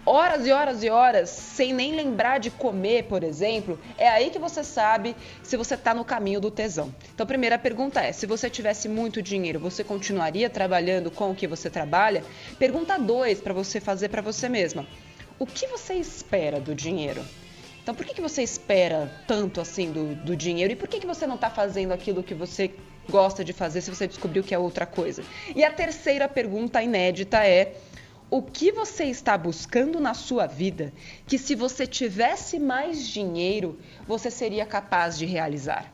horas 0.06 0.46
e 0.46 0.52
horas 0.52 0.84
e 0.84 0.90
horas 0.90 1.30
sem 1.30 1.74
nem 1.74 1.96
lembrar 1.96 2.40
de 2.40 2.50
comer, 2.50 3.04
por 3.04 3.24
exemplo, 3.24 3.80
é 3.98 4.08
aí 4.08 4.30
que 4.30 4.40
você 4.40 4.64
sabe 4.64 5.16
se 5.42 5.56
você 5.56 5.76
está 5.76 5.94
no 5.94 6.04
caminho 6.04 6.42
do 6.42 6.52
tesão. 6.52 6.94
Então, 7.14 7.24
a 7.24 7.28
primeira 7.28 7.58
pergunta 7.58 8.02
é: 8.02 8.12
se 8.12 8.26
você 8.26 8.50
tivesse 8.50 8.88
muito 8.90 9.22
dinheiro, 9.22 9.60
você 9.60 9.84
continuaria 9.84 10.50
trabalhando 10.50 11.10
com 11.10 11.32
o 11.32 11.36
que 11.36 11.48
você 11.48 11.70
trabalha? 11.70 12.24
Pergunta 12.60 12.98
2 12.98 13.42
para 13.42 13.54
você 13.54 13.80
fazer 13.80 14.10
para 14.10 14.22
você 14.22 14.50
mesma: 14.50 14.86
o 15.40 15.46
que 15.46 15.68
você 15.68 15.96
espera 15.96 16.60
do 16.60 16.76
dinheiro? 16.76 17.24
Então, 17.82 17.94
por 17.94 18.06
que, 18.06 18.14
que 18.14 18.22
você 18.22 18.42
espera 18.42 19.12
tanto 19.28 19.60
assim 19.60 19.92
do, 19.92 20.16
do 20.16 20.38
dinheiro 20.38 20.72
e 20.72 20.76
por 20.76 20.88
que, 20.88 21.02
que 21.02 21.06
você 21.06 21.28
não 21.28 21.36
está 21.36 21.50
fazendo 21.50 21.92
aquilo 21.92 22.24
que 22.24 22.34
você 22.34 22.72
gosta 23.10 23.44
de 23.44 23.52
fazer 23.52 23.82
se 23.82 23.90
você 23.90 24.08
descobriu 24.08 24.42
que 24.42 24.56
é 24.56 24.58
outra 24.58 24.86
coisa? 24.86 25.22
E 25.54 25.66
a 25.66 25.72
terceira 25.72 26.30
pergunta 26.30 26.82
inédita 26.82 27.46
é: 27.46 27.76
o 28.34 28.42
que 28.42 28.72
você 28.72 29.04
está 29.04 29.38
buscando 29.38 30.00
na 30.00 30.16
sua 30.16 30.48
vida 30.48 30.92
que, 31.28 31.38
se 31.38 31.54
você 31.54 31.86
tivesse 31.86 32.58
mais 32.58 33.08
dinheiro, 33.08 33.78
você 34.08 34.32
seria 34.32 34.66
capaz 34.66 35.16
de 35.16 35.24
realizar? 35.24 35.94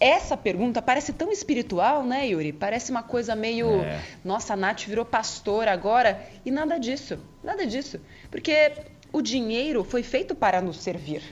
Essa 0.00 0.36
pergunta 0.36 0.82
parece 0.82 1.12
tão 1.12 1.30
espiritual, 1.30 2.02
né, 2.02 2.26
Yuri? 2.26 2.52
Parece 2.52 2.90
uma 2.90 3.04
coisa 3.04 3.36
meio. 3.36 3.80
É. 3.80 4.02
Nossa, 4.24 4.54
a 4.54 4.56
Nath 4.56 4.86
virou 4.86 5.04
pastora 5.04 5.70
agora. 5.72 6.20
E 6.44 6.50
nada 6.50 6.78
disso. 6.78 7.16
Nada 7.44 7.64
disso. 7.64 8.00
Porque 8.28 8.72
o 9.12 9.22
dinheiro 9.22 9.84
foi 9.84 10.02
feito 10.02 10.34
para 10.34 10.60
nos 10.60 10.78
servir. 10.78 11.22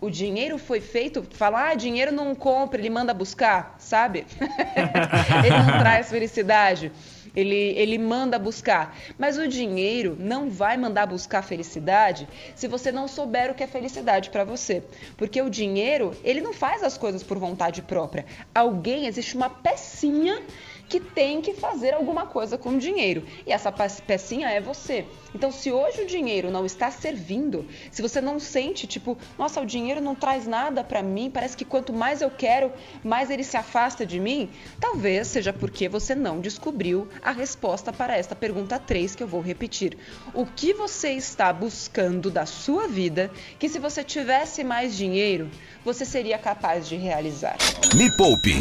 O 0.00 0.08
dinheiro 0.08 0.58
foi 0.58 0.80
feito. 0.80 1.26
Falar, 1.32 1.70
ah, 1.70 1.74
dinheiro 1.74 2.12
não 2.12 2.36
compra, 2.36 2.80
ele 2.80 2.88
manda 2.88 3.12
buscar, 3.12 3.74
sabe? 3.80 4.26
ele 5.44 5.56
não 5.56 5.80
traz 5.80 6.08
felicidade. 6.08 6.92
Ele, 7.34 7.54
ele 7.54 7.98
manda 7.98 8.38
buscar. 8.38 8.96
Mas 9.18 9.38
o 9.38 9.48
dinheiro 9.48 10.16
não 10.18 10.50
vai 10.50 10.76
mandar 10.76 11.06
buscar 11.06 11.42
felicidade 11.42 12.28
se 12.54 12.68
você 12.68 12.92
não 12.92 13.08
souber 13.08 13.50
o 13.50 13.54
que 13.54 13.62
é 13.62 13.66
felicidade 13.66 14.30
para 14.30 14.44
você. 14.44 14.82
Porque 15.16 15.40
o 15.40 15.50
dinheiro, 15.50 16.14
ele 16.22 16.40
não 16.40 16.52
faz 16.52 16.82
as 16.82 16.98
coisas 16.98 17.22
por 17.22 17.38
vontade 17.38 17.82
própria. 17.82 18.26
Alguém, 18.54 19.06
existe 19.06 19.34
uma 19.36 19.48
pecinha 19.50 20.42
que 20.88 21.00
tem 21.00 21.40
que 21.40 21.54
fazer 21.54 21.94
alguma 21.94 22.26
coisa 22.26 22.58
com 22.58 22.70
o 22.70 22.78
dinheiro. 22.78 23.24
E 23.46 23.52
essa 23.52 23.72
pe- 23.72 24.02
pecinha 24.06 24.50
é 24.50 24.60
você. 24.60 25.06
Então, 25.34 25.50
se 25.50 25.72
hoje 25.72 26.02
o 26.02 26.06
dinheiro 26.06 26.50
não 26.50 26.64
está 26.64 26.90
servindo, 26.90 27.66
se 27.90 28.02
você 28.02 28.20
não 28.20 28.38
sente, 28.38 28.86
tipo, 28.86 29.16
nossa, 29.38 29.60
o 29.60 29.66
dinheiro 29.66 30.00
não 30.00 30.14
traz 30.14 30.46
nada 30.46 30.84
para 30.84 31.02
mim, 31.02 31.30
parece 31.32 31.56
que 31.56 31.64
quanto 31.64 31.92
mais 31.92 32.20
eu 32.20 32.30
quero, 32.30 32.72
mais 33.02 33.30
ele 33.30 33.44
se 33.44 33.56
afasta 33.56 34.04
de 34.04 34.20
mim, 34.20 34.50
talvez 34.80 35.28
seja 35.28 35.52
porque 35.52 35.88
você 35.88 36.14
não 36.14 36.40
descobriu 36.40 37.08
a 37.22 37.32
resposta 37.32 37.92
para 37.92 38.16
esta 38.16 38.34
pergunta 38.34 38.78
3 38.78 39.14
que 39.14 39.22
eu 39.22 39.28
vou 39.28 39.40
repetir. 39.40 39.96
O 40.34 40.44
que 40.44 40.72
você 40.72 41.12
está 41.12 41.52
buscando 41.52 42.30
da 42.30 42.46
sua 42.46 42.86
vida 42.86 43.30
que 43.58 43.68
se 43.68 43.78
você 43.78 44.04
tivesse 44.04 44.62
mais 44.62 44.96
dinheiro, 44.96 45.50
você 45.84 46.04
seria 46.04 46.38
capaz 46.38 46.88
de 46.88 46.96
realizar? 46.96 47.56
Me 47.94 48.10
Poupe. 48.16 48.58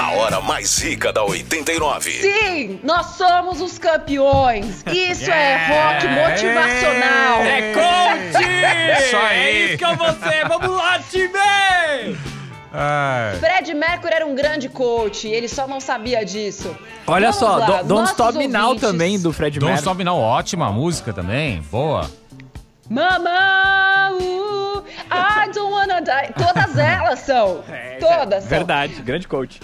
A 0.00 0.12
hora 0.16 0.40
mais 0.40 0.78
rica 0.78 1.12
da 1.12 1.22
89. 1.24 2.10
Sim, 2.10 2.80
nós 2.82 3.16
somos 3.16 3.60
os 3.60 3.78
campeões. 3.78 4.82
Isso 4.86 5.30
é 5.30 5.68
rock 5.68 5.89
motivacional. 6.08 7.42
É 7.42 7.72
coach! 7.72 8.44
Isso 9.04 9.16
aí. 9.16 9.38
É 9.38 9.64
isso 9.66 9.78
que 9.78 9.84
eu 9.84 9.96
vou 9.96 10.12
ser. 10.12 10.48
Vamos 10.48 10.76
lá, 10.76 10.98
time! 11.10 12.18
Ai. 12.72 13.36
Fred 13.40 13.74
Mercury 13.74 14.14
era 14.14 14.24
um 14.26 14.34
grande 14.34 14.68
coach, 14.68 15.26
ele 15.26 15.48
só 15.48 15.66
não 15.66 15.80
sabia 15.80 16.24
disso. 16.24 16.76
Olha 17.06 17.32
Vamos 17.32 17.36
só, 17.36 17.56
lá, 17.56 17.66
Do- 17.66 17.72
Don't 17.88 17.88
nossos 17.88 18.10
Stop 18.10 18.38
Me 18.38 18.46
Now 18.46 18.76
também, 18.76 19.20
do 19.20 19.32
Fred 19.32 19.58
Don't 19.58 19.66
Mercury. 19.72 19.80
Stop 19.90 20.04
Now, 20.04 20.16
ótima 20.18 20.70
música 20.70 21.12
também. 21.12 21.60
Boa. 21.62 22.08
Mama, 22.88 24.10
uh, 24.12 24.82
I 25.12 25.48
don't 25.52 25.72
wanna 25.72 26.00
die. 26.00 26.32
Todas 26.36 26.76
elas 26.78 27.20
são. 27.20 27.62
Todas 28.00 28.44
são. 28.44 28.52
É, 28.52 28.58
Verdade, 28.58 28.94
grande 29.02 29.26
coach. 29.28 29.60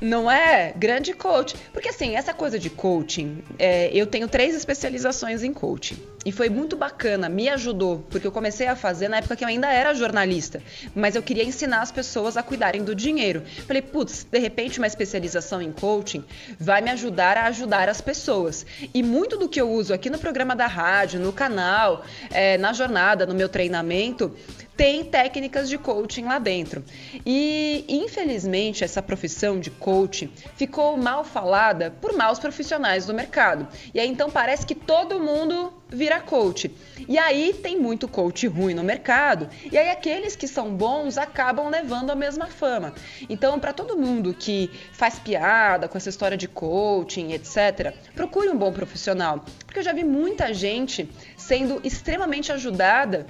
Não 0.00 0.30
é? 0.30 0.72
Grande 0.76 1.12
coach. 1.12 1.56
Porque 1.72 1.88
assim, 1.88 2.14
essa 2.14 2.34
coisa 2.34 2.58
de 2.58 2.68
coaching, 2.68 3.42
é, 3.58 3.90
eu 3.92 4.06
tenho 4.06 4.28
três 4.28 4.54
especializações 4.54 5.42
em 5.42 5.52
coaching. 5.52 5.96
E 6.24 6.32
foi 6.32 6.50
muito 6.50 6.76
bacana, 6.76 7.28
me 7.28 7.48
ajudou, 7.48 8.04
porque 8.10 8.26
eu 8.26 8.32
comecei 8.32 8.66
a 8.66 8.74
fazer 8.74 9.08
na 9.08 9.18
época 9.18 9.36
que 9.36 9.44
eu 9.44 9.48
ainda 9.48 9.72
era 9.72 9.94
jornalista. 9.94 10.60
Mas 10.94 11.14
eu 11.14 11.22
queria 11.22 11.44
ensinar 11.44 11.82
as 11.82 11.92
pessoas 11.92 12.36
a 12.36 12.42
cuidarem 12.42 12.82
do 12.82 12.94
dinheiro. 12.94 13.42
Falei, 13.66 13.80
putz, 13.80 14.24
de 14.24 14.38
repente 14.38 14.78
uma 14.78 14.88
especialização 14.88 15.62
em 15.62 15.70
coaching 15.70 16.24
vai 16.58 16.80
me 16.80 16.90
ajudar 16.90 17.36
a 17.36 17.46
ajudar 17.46 17.88
as 17.88 18.00
pessoas. 18.00 18.66
E 18.92 19.02
muito 19.02 19.36
do 19.38 19.48
que 19.48 19.60
eu 19.60 19.70
uso 19.70 19.94
aqui 19.94 20.10
no 20.10 20.18
programa 20.18 20.56
da 20.56 20.66
rádio, 20.66 21.20
no 21.20 21.32
canal, 21.32 22.04
é, 22.30 22.58
na 22.58 22.72
jornada, 22.72 23.24
no 23.24 23.34
meu 23.34 23.48
treinamento, 23.48 24.34
tem 24.76 25.04
técnicas 25.04 25.68
de 25.68 25.78
coaching 25.78 26.24
lá 26.24 26.38
dentro. 26.38 26.84
E, 27.24 27.84
infelizmente, 27.88 28.84
essa 28.84 29.02
profissão 29.02 29.58
de 29.58 29.70
coaching 29.70 30.30
ficou 30.54 30.96
mal 30.96 31.24
falada 31.24 31.94
por 32.00 32.12
maus 32.12 32.38
profissionais 32.38 33.06
do 33.06 33.14
mercado. 33.14 33.66
E 33.94 33.98
aí, 33.98 34.08
então, 34.08 34.30
parece 34.30 34.66
que 34.66 34.74
todo 34.74 35.18
mundo 35.18 35.72
vira 35.88 36.20
coach. 36.20 36.70
E 37.08 37.16
aí, 37.16 37.54
tem 37.54 37.80
muito 37.80 38.06
coach 38.06 38.46
ruim 38.46 38.74
no 38.74 38.84
mercado. 38.84 39.48
E 39.72 39.78
aí, 39.78 39.88
aqueles 39.88 40.36
que 40.36 40.46
são 40.46 40.74
bons 40.74 41.16
acabam 41.16 41.70
levando 41.70 42.10
a 42.10 42.14
mesma 42.14 42.46
fama. 42.46 42.92
Então, 43.30 43.58
para 43.58 43.72
todo 43.72 43.96
mundo 43.96 44.34
que 44.34 44.70
faz 44.92 45.18
piada 45.18 45.88
com 45.88 45.96
essa 45.96 46.10
história 46.10 46.36
de 46.36 46.48
coaching, 46.48 47.32
etc., 47.32 47.94
procure 48.14 48.50
um 48.50 48.58
bom 48.58 48.72
profissional. 48.72 49.42
Porque 49.64 49.78
eu 49.78 49.84
já 49.84 49.94
vi 49.94 50.04
muita 50.04 50.52
gente 50.52 51.08
sendo 51.36 51.80
extremamente 51.82 52.52
ajudada 52.52 53.26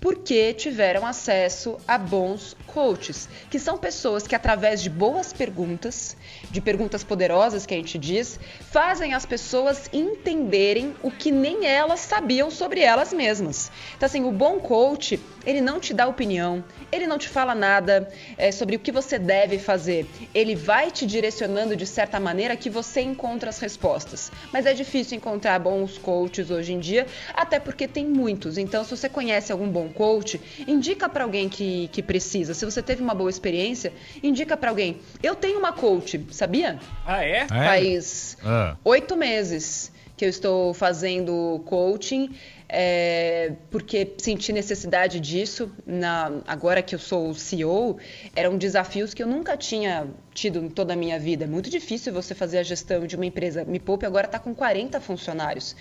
porque 0.00 0.52
tiveram 0.54 1.06
acesso 1.06 1.76
a 1.86 1.98
bons 1.98 2.56
coaches, 2.66 3.28
que 3.50 3.58
são 3.58 3.76
pessoas 3.76 4.26
que, 4.26 4.34
através 4.34 4.80
de 4.80 4.88
boas 4.88 5.32
perguntas, 5.32 6.16
de 6.50 6.60
perguntas 6.60 7.02
poderosas 7.02 7.66
que 7.66 7.74
a 7.74 7.76
gente 7.76 7.98
diz, 7.98 8.38
fazem 8.70 9.14
as 9.14 9.26
pessoas 9.26 9.88
entenderem 9.92 10.94
o 11.02 11.10
que 11.10 11.30
nem 11.30 11.66
elas 11.66 12.00
sabiam 12.00 12.50
sobre 12.50 12.80
elas 12.80 13.12
mesmas. 13.12 13.70
Então, 13.96 14.06
assim, 14.06 14.24
o 14.24 14.30
bom 14.30 14.60
coach, 14.60 15.18
ele 15.44 15.60
não 15.60 15.80
te 15.80 15.92
dá 15.92 16.06
opinião, 16.06 16.62
ele 16.92 17.06
não 17.06 17.18
te 17.18 17.28
fala 17.28 17.54
nada 17.54 18.08
é, 18.36 18.52
sobre 18.52 18.76
o 18.76 18.78
que 18.78 18.92
você 18.92 19.18
deve 19.18 19.58
fazer. 19.58 20.06
Ele 20.34 20.54
vai 20.54 20.90
te 20.90 21.06
direcionando 21.06 21.74
de 21.74 21.86
certa 21.86 22.20
maneira 22.20 22.56
que 22.56 22.70
você 22.70 23.00
encontra 23.00 23.50
as 23.50 23.58
respostas. 23.58 24.30
Mas 24.52 24.66
é 24.66 24.74
difícil 24.74 25.16
encontrar 25.16 25.58
bons 25.58 25.98
coaches 25.98 26.50
hoje 26.50 26.72
em 26.72 26.78
dia, 26.78 27.06
até 27.34 27.58
porque 27.58 27.88
tem 27.88 28.06
muitos. 28.06 28.58
Então, 28.58 28.84
se 28.84 28.90
você 28.90 29.08
conhece 29.08 29.50
algum 29.50 29.68
bom 29.82 29.88
coach, 29.88 30.40
indica 30.66 31.08
para 31.08 31.24
alguém 31.24 31.48
que, 31.48 31.88
que 31.88 32.02
precisa. 32.02 32.54
Se 32.54 32.64
você 32.64 32.82
teve 32.82 33.02
uma 33.02 33.14
boa 33.14 33.30
experiência, 33.30 33.92
indica 34.22 34.56
para 34.56 34.70
alguém. 34.70 34.98
Eu 35.22 35.34
tenho 35.34 35.58
uma 35.58 35.72
coach, 35.72 36.24
sabia? 36.30 36.78
Ah, 37.06 37.24
é? 37.24 37.46
Faz 37.46 38.36
Ah. 38.44 38.76
oito 38.84 39.16
meses 39.16 39.92
que 40.16 40.24
eu 40.24 40.28
estou 40.28 40.74
fazendo 40.74 41.62
coaching, 41.64 42.34
é, 42.68 43.52
porque 43.70 44.14
senti 44.18 44.52
necessidade 44.52 45.20
disso. 45.20 45.70
Na, 45.86 46.40
agora 46.46 46.82
que 46.82 46.92
eu 46.92 46.98
sou 46.98 47.32
CEO, 47.34 47.98
eram 48.34 48.58
desafios 48.58 49.14
que 49.14 49.22
eu 49.22 49.28
nunca 49.28 49.56
tinha 49.56 50.08
tido 50.34 50.58
em 50.64 50.68
toda 50.68 50.92
a 50.92 50.96
minha 50.96 51.20
vida. 51.20 51.44
É 51.44 51.46
muito 51.46 51.70
difícil 51.70 52.12
você 52.12 52.34
fazer 52.34 52.58
a 52.58 52.62
gestão 52.64 53.06
de 53.06 53.14
uma 53.14 53.26
empresa. 53.26 53.64
Me 53.64 53.78
Poupe 53.78 54.04
agora 54.04 54.26
está 54.26 54.40
com 54.40 54.52
40 54.54 55.00
funcionários. 55.00 55.76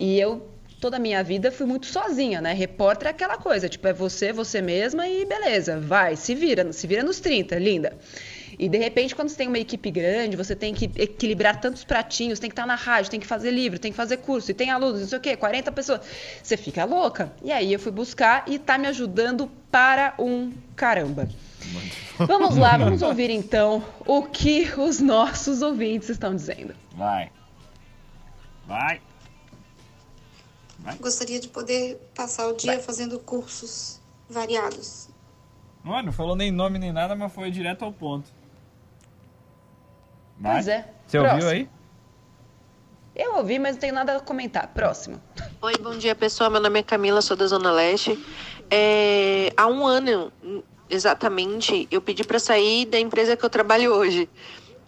E 0.00 0.18
eu 0.18 0.42
toda 0.82 0.96
a 0.96 1.00
minha 1.00 1.22
vida 1.22 1.52
fui 1.52 1.64
muito 1.64 1.86
sozinha, 1.86 2.40
né? 2.40 2.52
Repórter 2.52 3.06
é 3.06 3.10
aquela 3.12 3.38
coisa, 3.38 3.68
tipo, 3.68 3.86
é 3.86 3.92
você, 3.92 4.32
você 4.32 4.60
mesma 4.60 5.06
e 5.06 5.24
beleza, 5.24 5.78
vai, 5.78 6.16
se 6.16 6.34
vira, 6.34 6.72
se 6.72 6.88
vira 6.88 7.04
nos 7.04 7.20
30, 7.20 7.56
linda. 7.56 7.96
E 8.58 8.68
de 8.68 8.78
repente, 8.78 9.14
quando 9.14 9.28
você 9.28 9.36
tem 9.36 9.46
uma 9.46 9.60
equipe 9.60 9.90
grande, 9.92 10.36
você 10.36 10.56
tem 10.56 10.74
que 10.74 10.90
equilibrar 10.96 11.60
tantos 11.60 11.84
pratinhos, 11.84 12.40
tem 12.40 12.50
que 12.50 12.52
estar 12.52 12.66
na 12.66 12.74
rádio, 12.74 13.12
tem 13.12 13.20
que 13.20 13.26
fazer 13.26 13.52
livro, 13.52 13.78
tem 13.78 13.92
que 13.92 13.96
fazer 13.96 14.16
curso, 14.18 14.50
e 14.50 14.54
tem 14.54 14.70
alunos, 14.70 15.00
não 15.00 15.08
sei 15.08 15.18
o 15.18 15.20
quê, 15.20 15.36
40 15.36 15.70
pessoas. 15.70 16.00
Você 16.42 16.56
fica 16.56 16.84
louca. 16.84 17.32
E 17.44 17.52
aí 17.52 17.72
eu 17.72 17.78
fui 17.78 17.92
buscar 17.92 18.44
e 18.48 18.58
tá 18.58 18.76
me 18.76 18.88
ajudando 18.88 19.48
para 19.70 20.14
um 20.18 20.52
caramba. 20.74 21.28
Vamos 22.18 22.56
lá, 22.56 22.76
vamos 22.76 23.02
ouvir 23.02 23.30
então 23.30 23.84
o 24.04 24.24
que 24.24 24.68
os 24.76 25.00
nossos 25.00 25.62
ouvintes 25.62 26.08
estão 26.08 26.34
dizendo. 26.34 26.74
Vai. 26.96 27.30
Vai. 28.66 29.00
Gostaria 31.00 31.38
de 31.38 31.48
poder 31.48 31.96
passar 32.14 32.48
o 32.48 32.54
dia 32.54 32.80
fazendo 32.80 33.18
cursos 33.18 34.00
variados. 34.28 35.08
Mano, 35.84 36.06
não 36.06 36.12
falou 36.12 36.36
nem 36.36 36.50
nome 36.50 36.78
nem 36.78 36.92
nada, 36.92 37.14
mas 37.14 37.32
foi 37.32 37.50
direto 37.50 37.84
ao 37.84 37.92
ponto. 37.92 38.28
Vai. 40.38 40.54
Pois 40.54 40.68
é. 40.68 40.88
Você 41.06 41.18
ouviu 41.18 41.32
Próximo. 41.32 41.52
aí? 41.52 41.68
Eu 43.14 43.36
ouvi, 43.36 43.58
mas 43.58 43.74
não 43.74 43.80
tenho 43.80 43.94
nada 43.94 44.16
a 44.16 44.20
comentar. 44.20 44.66
Próximo. 44.68 45.20
Oi, 45.60 45.74
bom 45.78 45.96
dia 45.96 46.14
pessoal. 46.14 46.50
Meu 46.50 46.60
nome 46.60 46.80
é 46.80 46.82
Camila, 46.82 47.20
sou 47.20 47.36
da 47.36 47.46
Zona 47.46 47.70
Leste. 47.70 48.18
É, 48.70 49.52
há 49.56 49.66
um 49.66 49.86
ano, 49.86 50.32
exatamente, 50.88 51.86
eu 51.90 52.00
pedi 52.00 52.24
para 52.24 52.38
sair 52.38 52.86
da 52.86 52.98
empresa 52.98 53.36
que 53.36 53.44
eu 53.44 53.50
trabalho 53.50 53.92
hoje. 53.92 54.28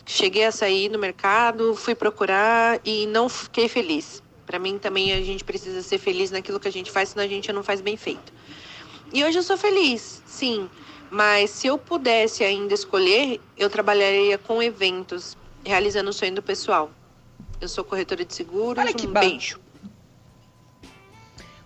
Cheguei 0.07 0.44
a 0.46 0.52
sair 0.52 0.88
no 0.88 0.98
mercado, 0.98 1.74
fui 1.76 1.94
procurar 1.94 2.80
e 2.85 3.07
não 3.07 3.28
fiquei 3.28 3.68
feliz. 3.68 4.22
Para 4.46 4.59
mim 4.59 4.78
também 4.78 5.12
a 5.12 5.20
gente 5.20 5.42
precisa 5.42 5.83
ser 5.83 5.98
feliz 5.98 6.30
naquilo 6.30 6.61
que 6.61 6.68
a 6.68 6.72
gente 6.72 6.90
faz, 6.90 7.11
senão 7.11 7.24
a 7.24 7.28
gente 7.28 7.52
não 7.52 7.62
faz 7.62 7.80
bem 7.80 7.96
feito. 7.96 8.33
E 9.12 9.24
hoje 9.24 9.38
eu 9.38 9.42
sou 9.42 9.57
feliz, 9.57 10.22
sim. 10.26 10.68
Mas 11.11 11.50
se 11.50 11.66
eu 11.66 11.78
pudesse 11.78 12.42
ainda 12.42 12.74
escolher, 12.74 13.40
eu 13.57 13.70
trabalharia 13.70 14.37
com 14.37 14.62
eventos, 14.62 15.37
realizando 15.64 16.11
o 16.11 16.12
sonho 16.12 16.35
do 16.35 16.42
pessoal. 16.42 16.90
Eu 17.61 17.68
sou 17.68 17.85
corretora 17.85 18.24
de 18.24 18.35
seguros, 18.35 18.83
Olha 18.83 18.92
que 18.92 19.07
um 19.07 19.12
beijo. 19.12 19.63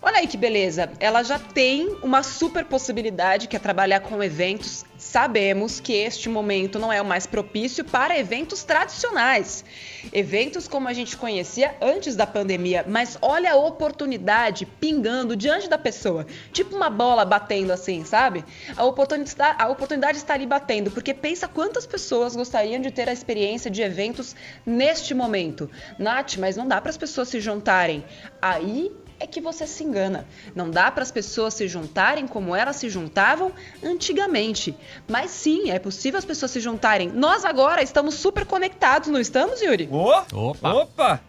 Olha 0.00 0.18
aí 0.18 0.28
que 0.28 0.36
beleza. 0.36 0.92
Ela 1.00 1.24
já 1.24 1.40
tem 1.40 1.88
uma 2.04 2.22
super 2.22 2.64
possibilidade 2.64 3.48
que 3.48 3.56
é 3.56 3.58
trabalhar 3.58 3.98
com 3.98 4.22
eventos. 4.22 4.84
Sabemos 4.96 5.80
que 5.80 5.92
este 5.92 6.28
momento 6.28 6.78
não 6.78 6.92
é 6.92 7.02
o 7.02 7.04
mais 7.04 7.26
propício 7.26 7.84
para 7.84 8.16
eventos 8.16 8.62
tradicionais. 8.62 9.64
Eventos 10.12 10.68
como 10.68 10.86
a 10.86 10.92
gente 10.92 11.16
conhecia 11.16 11.74
antes 11.82 12.14
da 12.14 12.28
pandemia, 12.28 12.84
mas 12.86 13.18
olha 13.20 13.52
a 13.52 13.56
oportunidade 13.56 14.66
pingando 14.66 15.34
diante 15.34 15.68
da 15.68 15.76
pessoa. 15.76 16.24
Tipo 16.52 16.76
uma 16.76 16.90
bola 16.90 17.24
batendo 17.24 17.72
assim, 17.72 18.04
sabe? 18.04 18.44
A 18.76 18.84
oportunidade, 18.84 19.56
a 19.60 19.68
oportunidade 19.68 20.18
está 20.18 20.34
ali 20.34 20.46
batendo, 20.46 20.92
porque 20.92 21.12
pensa 21.12 21.48
quantas 21.48 21.86
pessoas 21.86 22.36
gostariam 22.36 22.80
de 22.80 22.92
ter 22.92 23.08
a 23.08 23.12
experiência 23.12 23.68
de 23.68 23.82
eventos 23.82 24.36
neste 24.64 25.12
momento. 25.12 25.68
Nath, 25.98 26.36
mas 26.36 26.56
não 26.56 26.68
dá 26.68 26.80
para 26.80 26.90
as 26.90 26.96
pessoas 26.96 27.28
se 27.28 27.40
juntarem. 27.40 28.04
Aí 28.40 28.92
é 29.20 29.26
que 29.26 29.40
você 29.40 29.66
se 29.66 29.84
engana. 29.84 30.26
Não 30.54 30.70
dá 30.70 30.90
para 30.90 31.02
as 31.02 31.10
pessoas 31.10 31.54
se 31.54 31.66
juntarem 31.68 32.26
como 32.26 32.54
elas 32.54 32.76
se 32.76 32.88
juntavam 32.88 33.52
antigamente. 33.82 34.74
Mas 35.06 35.30
sim, 35.30 35.70
é 35.70 35.78
possível 35.78 36.18
as 36.18 36.24
pessoas 36.24 36.50
se 36.50 36.60
juntarem. 36.60 37.08
Nós 37.08 37.44
agora 37.44 37.82
estamos 37.82 38.14
super 38.14 38.46
conectados, 38.46 39.08
não 39.08 39.20
estamos, 39.20 39.60
Yuri? 39.60 39.88
Opa! 39.90 40.72
Opa! 40.74 41.20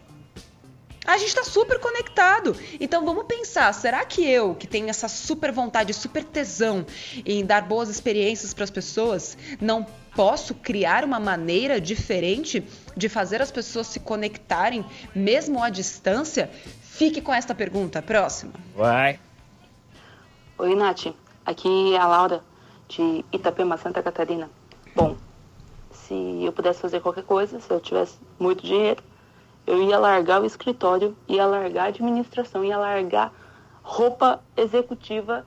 A 1.06 1.16
gente 1.16 1.28
está 1.28 1.42
super 1.42 1.80
conectado. 1.80 2.54
Então 2.78 3.04
vamos 3.04 3.24
pensar, 3.24 3.72
será 3.72 4.04
que 4.04 4.24
eu, 4.24 4.54
que 4.54 4.66
tenho 4.66 4.88
essa 4.88 5.08
super 5.08 5.50
vontade, 5.50 5.92
super 5.94 6.22
tesão 6.22 6.86
em 7.24 7.44
dar 7.44 7.62
boas 7.62 7.88
experiências 7.88 8.54
para 8.54 8.64
as 8.64 8.70
pessoas, 8.70 9.36
não 9.60 9.84
posso 10.14 10.54
criar 10.54 11.04
uma 11.04 11.18
maneira 11.18 11.80
diferente 11.80 12.62
de 12.96 13.08
fazer 13.08 13.40
as 13.40 13.50
pessoas 13.50 13.86
se 13.86 13.98
conectarem, 13.98 14.84
mesmo 15.14 15.62
à 15.62 15.70
distância? 15.70 16.50
Fique 17.00 17.22
com 17.22 17.32
esta 17.32 17.54
pergunta. 17.54 18.02
Próxima. 18.02 18.52
Vai. 18.76 19.18
Oi, 20.58 20.74
Nath. 20.74 21.14
Aqui 21.46 21.94
é 21.94 21.98
a 21.98 22.06
Laura, 22.06 22.44
de 22.88 23.24
Itapema, 23.32 23.78
Santa 23.78 24.02
Catarina. 24.02 24.50
Bom, 24.94 25.16
se 25.90 26.44
eu 26.44 26.52
pudesse 26.52 26.78
fazer 26.78 27.00
qualquer 27.00 27.24
coisa, 27.24 27.58
se 27.58 27.72
eu 27.72 27.80
tivesse 27.80 28.18
muito 28.38 28.62
dinheiro, 28.62 29.02
eu 29.66 29.82
ia 29.82 29.98
largar 29.98 30.42
o 30.42 30.44
escritório, 30.44 31.16
ia 31.26 31.46
largar 31.46 31.84
a 31.84 31.88
administração, 31.88 32.62
ia 32.62 32.76
largar 32.76 33.32
roupa 33.82 34.42
executiva, 34.54 35.46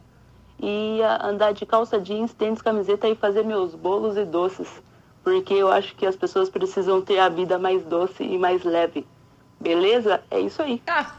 ia 0.59 1.23
andar 1.23 1.53
de 1.53 1.67
calça 1.67 1.99
jeans, 1.99 2.33
tênis, 2.33 2.63
camiseta 2.63 3.07
e 3.07 3.13
fazer 3.13 3.43
meus 3.43 3.75
bolos 3.75 4.17
e 4.17 4.25
doces. 4.25 4.81
porque 5.23 5.53
eu 5.53 5.71
acho 5.71 5.95
que 5.97 6.07
as 6.07 6.15
pessoas 6.15 6.49
precisam 6.49 6.99
ter 6.99 7.19
a 7.19 7.29
vida 7.29 7.59
mais 7.59 7.85
doce 7.85 8.23
e 8.23 8.39
mais 8.39 8.63
leve. 8.63 9.05
Beleza? 9.61 10.23
É 10.31 10.39
isso 10.39 10.59
aí. 10.59 10.81
Ah. 10.87 11.13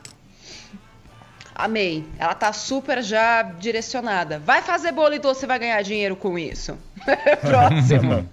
Amei. 1.55 2.05
Ela 2.19 2.35
tá 2.35 2.53
super 2.53 3.03
já 3.03 3.43
direcionada. 3.43 4.41
Vai 4.45 4.61
fazer 4.61 4.91
bolo 4.91 5.15
e 5.15 5.19
doce, 5.19 5.47
vai 5.47 5.59
ganhar 5.59 5.81
dinheiro 5.83 6.17
com 6.17 6.37
isso. 6.37 6.77
Próximo. 7.41 8.29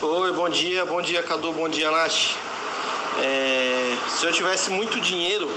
Oi, 0.00 0.32
bom 0.32 0.48
dia, 0.48 0.86
bom 0.86 1.02
dia 1.02 1.22
Cadu, 1.24 1.52
bom 1.52 1.68
dia 1.68 1.90
Nath. 1.90 2.36
É, 3.20 3.96
se 4.08 4.24
eu 4.24 4.32
tivesse 4.32 4.70
muito 4.70 5.00
dinheiro, 5.00 5.50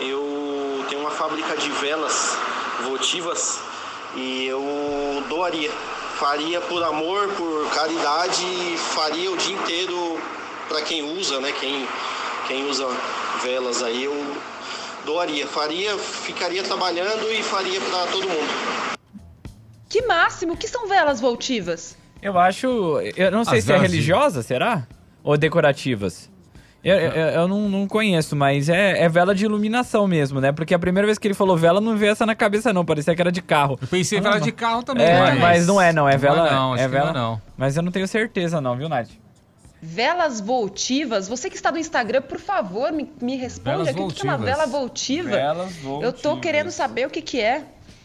eu 0.00 0.82
tenho 0.88 1.02
uma 1.02 1.10
fábrica 1.10 1.54
de 1.58 1.68
velas 1.72 2.38
votivas 2.84 3.60
e 4.16 4.46
eu 4.46 5.22
doaria. 5.28 5.70
Faria 6.18 6.60
por 6.62 6.82
amor, 6.82 7.28
por 7.34 7.68
caridade, 7.74 8.76
faria 8.94 9.30
o 9.30 9.36
dia 9.36 9.54
inteiro 9.54 10.18
para 10.68 10.80
quem 10.80 11.02
usa, 11.18 11.40
né? 11.40 11.52
Quem, 11.60 11.86
quem 12.48 12.70
usa 12.70 12.86
velas 13.42 13.82
aí, 13.82 14.04
eu 14.04 14.36
doaria. 15.04 15.46
Faria, 15.46 15.96
ficaria 15.98 16.62
trabalhando 16.62 17.30
e 17.32 17.42
faria 17.42 17.80
para 17.80 18.06
todo 18.06 18.28
mundo. 18.28 18.96
Que 19.88 20.02
máximo! 20.06 20.54
O 20.54 20.56
que 20.56 20.66
são 20.68 20.86
velas 20.88 21.20
voltivas? 21.20 21.96
Eu 22.22 22.38
acho. 22.38 22.66
Eu 23.16 23.30
não 23.30 23.44
sei 23.44 23.58
As 23.58 23.64
se 23.64 23.72
é 23.72 23.76
de- 23.76 23.82
religiosas, 23.82 24.46
será? 24.46 24.86
Ou 25.22 25.36
decorativas? 25.36 26.30
Eu, 26.84 26.96
eu, 26.96 27.12
eu 27.12 27.48
não, 27.48 27.68
não 27.68 27.86
conheço, 27.86 28.34
mas 28.34 28.68
é, 28.68 29.02
é 29.04 29.08
vela 29.08 29.32
de 29.34 29.44
iluminação 29.44 30.04
mesmo, 30.08 30.40
né? 30.40 30.50
Porque 30.50 30.74
a 30.74 30.78
primeira 30.80 31.06
vez 31.06 31.16
que 31.16 31.28
ele 31.28 31.34
falou 31.34 31.56
vela, 31.56 31.80
não 31.80 31.96
veio 31.96 32.10
essa 32.10 32.26
na 32.26 32.34
cabeça, 32.34 32.72
não. 32.72 32.84
Parecia 32.84 33.14
que 33.14 33.20
era 33.20 33.30
de 33.30 33.40
carro. 33.40 33.78
Eu 33.80 33.86
pensei 33.86 34.20
vela 34.20 34.40
de 34.40 34.50
carro 34.50 34.82
também, 34.82 35.06
É, 35.06 35.16
mas- 35.20 35.38
mas 35.38 35.66
não 35.66 35.80
é, 35.80 35.92
não. 35.92 36.08
É 36.08 36.12
Não 36.12 36.14
é 36.14 36.18
vela. 36.18 36.36
não, 36.38 36.46
é 36.46 36.52
não 36.52 36.76
é 36.76 36.88
vela. 36.88 37.12
não. 37.12 37.42
Mas 37.56 37.76
eu 37.76 37.82
não 37.84 37.92
tenho 37.92 38.08
certeza, 38.08 38.60
não, 38.60 38.76
viu, 38.76 38.88
Nath? 38.88 39.10
Velas 39.84 40.40
voltivas? 40.40 41.26
Você 41.28 41.50
que 41.50 41.56
está 41.56 41.72
no 41.72 41.78
Instagram, 41.78 42.22
por 42.22 42.38
favor, 42.38 42.92
me, 42.92 43.12
me 43.20 43.36
responda 43.36 43.82
o 43.82 43.86
que 43.86 43.92
que 43.92 43.98
é 43.98 44.24
uma 44.30 44.36
voltivas. 44.36 44.40
vela 44.44 44.66
voltiva. 44.66 45.28
Velas 45.30 45.76
Eu 45.82 45.82
tô 45.90 45.98
voltivas. 46.00 46.40
querendo 46.40 46.70
saber 46.70 47.06
o 47.06 47.10
que 47.10 47.20
que 47.20 47.40
é. 47.40 47.64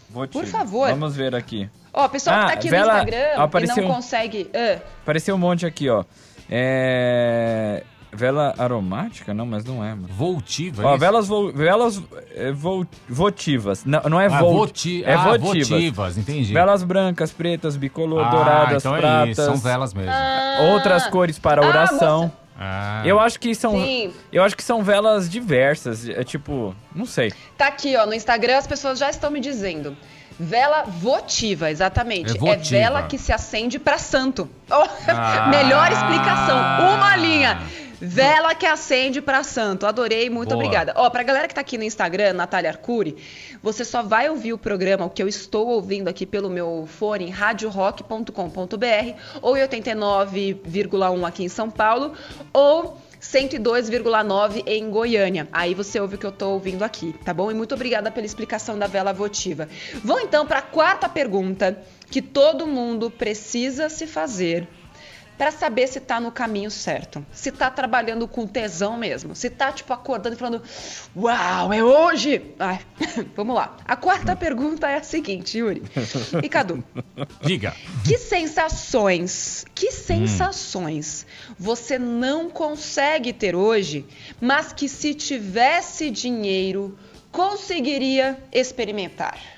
Votivo. 0.10 0.40
Por 0.44 0.50
favor. 0.50 0.90
Vamos 0.90 1.16
ver 1.16 1.36
aqui. 1.36 1.70
Ó, 1.94 2.08
pessoal 2.08 2.38
que 2.40 2.44
Ah, 2.44 2.48
tá 2.48 2.54
aqui 2.54 2.70
vela- 2.70 2.94
no 2.94 3.00
Instagram 3.04 3.34
apareceu- 3.44 3.84
e 3.84 3.88
não 3.88 3.94
consegue... 3.94 4.50
Ah, 4.54 4.80
Apareceu 5.04 5.36
um 5.36 5.38
monte 5.38 5.66
aqui, 5.68 5.88
ó. 5.90 6.04
É. 6.50 7.84
Vela 8.12 8.54
aromática? 8.58 9.34
Não, 9.34 9.46
mas 9.46 9.66
não 9.66 9.84
é, 9.84 9.90
mano. 9.90 10.08
Voltiva, 10.10 10.84
Ó, 10.86 10.96
é 10.96 10.98
velas, 10.98 11.28
vo... 11.28 11.52
velas 11.52 12.02
é, 12.34 12.52
vol- 12.52 12.86
votivas. 13.08 13.84
Não, 13.86 14.02
não 14.04 14.20
é 14.22 14.28
Ah, 14.28 14.40
volt... 14.40 14.54
voti- 14.70 15.04
É 15.04 15.14
ah, 15.14 15.38
votivas. 15.38 15.68
votivas, 15.70 16.18
entendi. 16.18 16.54
Velas 16.54 16.84
brancas, 16.84 17.32
pretas, 17.32 17.76
bicolor, 17.76 18.26
Ah, 18.26 18.30
douradas, 18.30 18.82
então 18.84 18.96
é 18.96 19.00
pratas. 19.00 19.30
isso, 19.38 19.44
são 19.44 19.58
velas 19.58 19.94
mesmo. 19.94 20.12
Outras 20.72 21.06
cores 21.08 21.38
para 21.38 21.62
Ah, 21.64 21.68
oração. 21.68 22.32
Ah. 22.60 23.04
Eu 23.06 23.20
acho 23.20 23.40
que 23.40 23.54
são. 23.54 23.74
Sim. 23.74 24.12
Eu 24.32 24.44
acho 24.44 24.56
que 24.58 24.64
são 24.64 24.82
velas 24.84 25.30
diversas. 25.30 26.08
É 26.10 26.24
tipo, 26.24 26.74
não 26.96 27.06
sei. 27.06 27.32
Tá 27.58 27.68
aqui, 27.68 27.96
ó, 27.96 28.06
no 28.06 28.14
Instagram 28.16 28.58
as 28.58 28.66
pessoas 28.66 28.98
já 28.98 29.10
estão 29.10 29.30
me 29.30 29.40
dizendo. 29.40 29.96
Vela 30.40 30.84
votiva, 30.84 31.70
exatamente. 31.72 32.36
É 32.36 32.40
votiva. 32.40 32.70
vela 32.80 33.04
que 33.04 33.18
se 33.18 33.32
acende 33.34 33.78
pra 33.80 33.98
santo. 33.98 34.50
Oh, 34.70 34.88
Ah. 35.08 35.48
Melhor 35.50 35.92
explicação. 35.92 36.58
Uma 36.96 37.16
linha. 37.16 37.60
Vela 38.00 38.54
que 38.54 38.66
acende 38.66 39.22
pra 39.22 39.44
santo. 39.44 39.86
Adorei, 39.86 40.30
muito 40.30 40.50
Boa. 40.50 40.64
obrigada. 40.64 40.94
Ó, 40.96 41.10
pra 41.10 41.24
galera 41.24 41.48
que 41.48 41.56
tá 41.56 41.62
aqui 41.62 41.78
no 41.78 41.84
Instagram, 41.84 42.34
Natália 42.34 42.70
Arcuri, 42.70 43.18
você 43.62 43.84
só 43.84 44.04
vai 44.04 44.30
ouvir 44.30 44.54
o 44.54 44.58
programa, 44.58 45.06
o 45.06 45.10
que 45.10 45.22
eu 45.22 45.28
estou 45.28 45.68
ouvindo 45.68 46.08
aqui 46.08 46.26
pelo 46.26 46.50
meu 46.50 46.88
fone, 46.88 47.30
radiorock.com.br, 47.30 48.32
ou 49.42 49.58
em 49.58 49.62
89,1 49.62 51.28
aqui 51.28 51.44
em 51.44 51.50
São 51.50 51.70
Paulo, 51.72 52.14
ou 52.54 52.98
102,9 53.20 54.64
em 54.68 54.90
Goiânia. 54.90 55.48
Aí 55.52 55.74
você 55.74 56.00
ouve 56.00 56.16
o 56.16 56.18
que 56.18 56.26
eu 56.26 56.32
tô 56.32 56.52
ouvindo 56.52 56.84
aqui, 56.84 57.16
tá 57.26 57.34
bom? 57.34 57.50
E 57.50 57.54
muito 57.54 57.74
obrigada 57.74 58.12
pela 58.12 58.26
explicação 58.26 58.78
da 58.78 58.88
vela 58.88 59.12
votiva. 59.12 59.68
Vamos 60.04 60.24
então 60.24 60.46
para 60.46 60.60
a 60.60 60.64
quarta 60.64 61.10
pergunta 61.10 61.82
que 62.10 62.22
todo 62.22 62.68
mundo 62.68 63.10
precisa 63.10 63.90
se 63.90 64.06
fazer 64.06 64.68
para 65.38 65.52
saber 65.52 65.88
se 65.88 66.00
tá 66.00 66.20
no 66.20 66.32
caminho 66.32 66.72
certo. 66.72 67.26
Se 67.32 67.52
tá 67.52 67.70
trabalhando 67.70 68.28
com 68.28 68.48
tesão 68.48 68.98
mesmo. 68.98 69.36
Se 69.36 69.50
tá 69.50 69.72
tipo 69.72 69.94
acordando 69.94 70.36
e 70.36 70.40
falando: 70.40 70.64
"Uau, 71.16 71.72
é 71.72 71.84
hoje". 71.84 72.56
Ai, 72.58 72.80
vamos 73.36 73.56
lá. 73.56 73.78
A 73.86 73.96
quarta 73.96 74.36
pergunta 74.38 74.88
é 74.90 74.96
a 74.96 75.04
seguinte, 75.04 75.58
Yuri. 75.60 75.84
E 76.44 76.50
Cadu, 76.50 76.84
Diga. 77.42 77.76
que 78.04 78.18
sensações, 78.18 79.66
que 79.76 79.92
sensações 79.92 81.26
você 81.58 82.00
não 82.00 82.50
consegue 82.50 83.32
ter 83.34 83.56
hoje, 83.56 84.06
mas 84.42 84.74
que 84.74 84.90
se 84.90 85.14
tivesse 85.14 86.10
dinheiro 86.10 86.98
conseguiria 87.32 88.38
experimentar? 88.52 89.57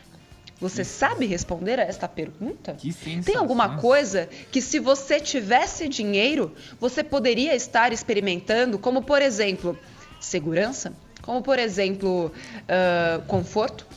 Você 0.61 0.83
sabe 0.83 1.25
responder 1.25 1.79
a 1.79 1.83
esta 1.83 2.07
pergunta? 2.07 2.75
Tem 3.23 3.37
alguma 3.37 3.77
coisa 3.77 4.27
que 4.51 4.61
se 4.61 4.77
você 4.77 5.19
tivesse 5.19 5.87
dinheiro, 5.87 6.53
você 6.79 7.01
poderia 7.01 7.55
estar 7.55 7.93
experimentando, 7.93 8.77
como 8.77 9.01
por 9.01 9.21
exemplo, 9.21 9.77
segurança, 10.19 10.91
como 11.21 11.41
por 11.41 11.57
exemplo, 11.57 12.31
ah, 12.67 13.21
conforto, 13.25 13.87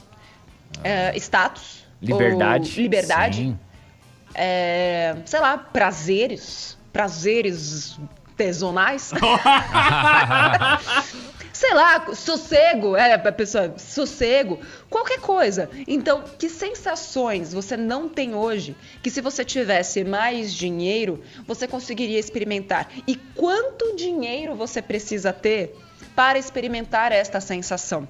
ah, 0.84 1.16
status, 1.16 1.82
Liberdade. 2.00 2.80
liberdade, 2.80 3.58
é, 4.34 5.16
sei 5.24 5.40
lá, 5.40 5.58
prazeres, 5.58 6.78
prazeres 6.92 7.98
tesonais. 8.36 9.10
sei 11.62 11.74
lá, 11.74 12.12
sossego, 12.12 12.96
é, 12.96 13.12
a 13.12 13.32
pessoa, 13.32 13.72
sossego, 13.78 14.58
qualquer 14.90 15.20
coisa. 15.20 15.70
Então, 15.86 16.24
que 16.36 16.48
sensações 16.48 17.54
você 17.54 17.76
não 17.76 18.08
tem 18.08 18.34
hoje 18.34 18.74
que 19.00 19.08
se 19.08 19.20
você 19.20 19.44
tivesse 19.44 20.02
mais 20.02 20.52
dinheiro, 20.52 21.22
você 21.46 21.68
conseguiria 21.68 22.18
experimentar? 22.18 22.88
E 23.06 23.14
quanto 23.14 23.94
dinheiro 23.94 24.56
você 24.56 24.82
precisa 24.82 25.32
ter 25.32 25.76
para 26.16 26.36
experimentar 26.36 27.12
esta 27.12 27.40
sensação. 27.40 28.08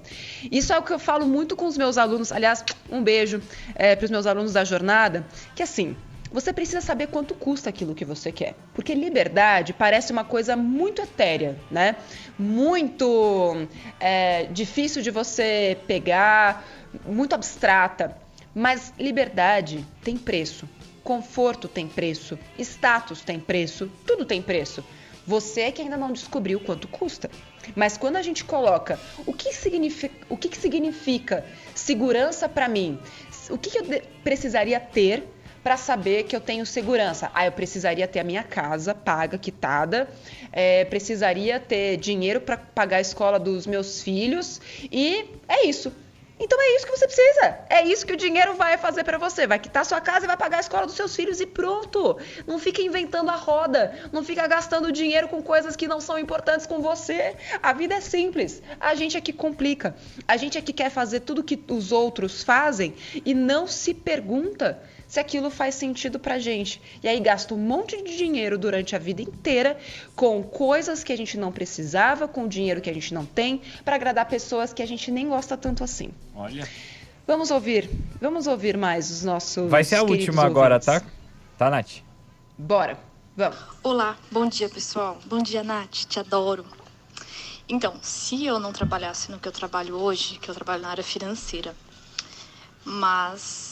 Isso 0.50 0.72
é 0.72 0.78
o 0.78 0.82
que 0.82 0.94
eu 0.94 0.98
falo 0.98 1.26
muito 1.26 1.54
com 1.54 1.66
os 1.66 1.76
meus 1.76 1.98
alunos. 1.98 2.32
Aliás, 2.32 2.64
um 2.90 3.02
beijo 3.02 3.42
para 3.74 4.04
os 4.04 4.10
meus 4.10 4.26
alunos 4.26 4.54
da 4.54 4.64
jornada, 4.64 5.26
que 5.54 5.62
assim. 5.62 5.94
Você 6.32 6.50
precisa 6.52 6.80
saber 6.80 7.08
quanto 7.08 7.34
custa 7.34 7.68
aquilo 7.68 7.94
que 7.94 8.04
você 8.04 8.32
quer. 8.32 8.54
Porque 8.72 8.94
liberdade 8.94 9.74
parece 9.74 10.12
uma 10.12 10.24
coisa 10.24 10.56
muito 10.56 11.02
etérea, 11.02 11.58
né? 11.70 11.96
Muito 12.38 13.66
é, 14.00 14.44
difícil 14.44 15.02
de 15.02 15.10
você 15.10 15.76
pegar, 15.86 16.64
muito 17.04 17.34
abstrata. 17.34 18.16
Mas 18.54 18.94
liberdade 18.98 19.86
tem 20.02 20.16
preço. 20.16 20.66
Conforto 21.04 21.68
tem 21.68 21.86
preço. 21.86 22.38
Status 22.58 23.20
tem 23.20 23.38
preço. 23.38 23.90
Tudo 24.06 24.24
tem 24.24 24.40
preço. 24.40 24.82
Você 25.26 25.62
é 25.62 25.72
que 25.72 25.82
ainda 25.82 25.96
não 25.96 26.12
descobriu 26.12 26.58
quanto 26.60 26.88
custa. 26.88 27.30
Mas 27.76 27.96
quando 27.96 28.16
a 28.16 28.22
gente 28.22 28.42
coloca 28.42 28.98
o 29.26 29.32
que 29.32 29.52
significa, 29.52 30.14
o 30.28 30.36
que 30.36 30.48
que 30.48 30.56
significa 30.56 31.44
segurança 31.74 32.48
para 32.48 32.68
mim, 32.68 32.98
o 33.50 33.58
que, 33.58 33.70
que 33.70 33.78
eu 33.78 34.02
precisaria 34.24 34.80
ter 34.80 35.28
para 35.62 35.76
saber 35.76 36.24
que 36.24 36.34
eu 36.34 36.40
tenho 36.40 36.66
segurança? 36.66 37.30
Ah, 37.34 37.46
eu 37.46 37.52
precisaria 37.52 38.06
ter 38.08 38.20
a 38.20 38.24
minha 38.24 38.42
casa 38.42 38.94
paga, 38.94 39.38
quitada, 39.38 40.08
é, 40.52 40.84
precisaria 40.84 41.60
ter 41.60 41.96
dinheiro 41.96 42.40
para 42.40 42.56
pagar 42.56 42.96
a 42.96 43.00
escola 43.00 43.38
dos 43.38 43.66
meus 43.66 44.02
filhos 44.02 44.60
e 44.90 45.24
é 45.48 45.66
isso. 45.66 45.92
Então 46.40 46.60
é 46.60 46.74
isso 46.74 46.86
que 46.86 46.90
você 46.90 47.06
precisa. 47.06 47.58
É 47.70 47.84
isso 47.84 48.04
que 48.04 48.14
o 48.14 48.16
dinheiro 48.16 48.54
vai 48.54 48.76
fazer 48.76 49.04
pra 49.04 49.16
você. 49.16 49.46
Vai 49.46 49.60
quitar 49.60 49.86
sua 49.86 50.00
casa 50.00 50.24
e 50.24 50.26
vai 50.26 50.36
pagar 50.36 50.56
a 50.56 50.60
escola 50.60 50.86
dos 50.86 50.96
seus 50.96 51.14
filhos 51.14 51.40
e 51.40 51.46
pronto. 51.46 52.18
Não 52.48 52.58
fica 52.58 52.82
inventando 52.82 53.30
a 53.30 53.36
roda. 53.36 53.96
Não 54.10 54.24
fica 54.24 54.44
gastando 54.48 54.90
dinheiro 54.90 55.28
com 55.28 55.40
coisas 55.40 55.76
que 55.76 55.86
não 55.86 56.00
são 56.00 56.18
importantes 56.18 56.66
com 56.66 56.80
você. 56.80 57.36
A 57.62 57.72
vida 57.72 57.94
é 57.94 58.00
simples. 58.00 58.60
A 58.80 58.92
gente 58.96 59.16
aqui 59.16 59.32
complica. 59.32 59.94
A 60.26 60.36
gente 60.36 60.58
aqui 60.58 60.72
quer 60.72 60.90
fazer 60.90 61.20
tudo 61.20 61.44
que 61.44 61.62
os 61.68 61.92
outros 61.92 62.42
fazem 62.42 62.92
e 63.24 63.34
não 63.34 63.68
se 63.68 63.94
pergunta 63.94 64.82
se 65.12 65.20
aquilo 65.20 65.50
faz 65.50 65.74
sentido 65.74 66.18
pra 66.18 66.38
gente. 66.38 66.80
E 67.02 67.06
aí 67.06 67.20
gasta 67.20 67.52
um 67.52 67.58
monte 67.58 68.02
de 68.02 68.16
dinheiro 68.16 68.56
durante 68.56 68.96
a 68.96 68.98
vida 68.98 69.20
inteira 69.20 69.78
com 70.16 70.42
coisas 70.42 71.04
que 71.04 71.12
a 71.12 71.16
gente 71.18 71.36
não 71.36 71.52
precisava, 71.52 72.26
com 72.26 72.48
dinheiro 72.48 72.80
que 72.80 72.88
a 72.88 72.94
gente 72.94 73.12
não 73.12 73.26
tem, 73.26 73.60
pra 73.84 73.96
agradar 73.96 74.26
pessoas 74.26 74.72
que 74.72 74.82
a 74.82 74.86
gente 74.86 75.10
nem 75.10 75.28
gosta 75.28 75.54
tanto 75.54 75.84
assim. 75.84 76.12
Olha. 76.34 76.66
Vamos 77.26 77.50
ouvir, 77.50 77.90
vamos 78.22 78.46
ouvir 78.46 78.74
mais 78.78 79.10
os 79.10 79.22
nossos. 79.22 79.70
Vai 79.70 79.84
ser 79.84 79.96
a 79.96 80.02
última 80.02 80.46
agora, 80.46 80.76
ouvintes. 80.76 81.02
tá? 81.02 81.02
Tá, 81.58 81.68
Nath? 81.68 82.02
Bora, 82.56 82.98
vamos. 83.36 83.58
Olá, 83.82 84.16
bom 84.30 84.48
dia 84.48 84.70
pessoal. 84.70 85.18
Bom 85.26 85.42
dia, 85.42 85.62
Nath, 85.62 86.06
te 86.08 86.20
adoro. 86.20 86.64
Então, 87.68 87.96
se 88.00 88.46
eu 88.46 88.58
não 88.58 88.72
trabalhasse 88.72 89.30
no 89.30 89.38
que 89.38 89.46
eu 89.46 89.52
trabalho 89.52 89.94
hoje, 89.94 90.38
que 90.38 90.48
eu 90.48 90.54
trabalho 90.54 90.80
na 90.80 90.88
área 90.88 91.04
financeira, 91.04 91.76
mas 92.82 93.71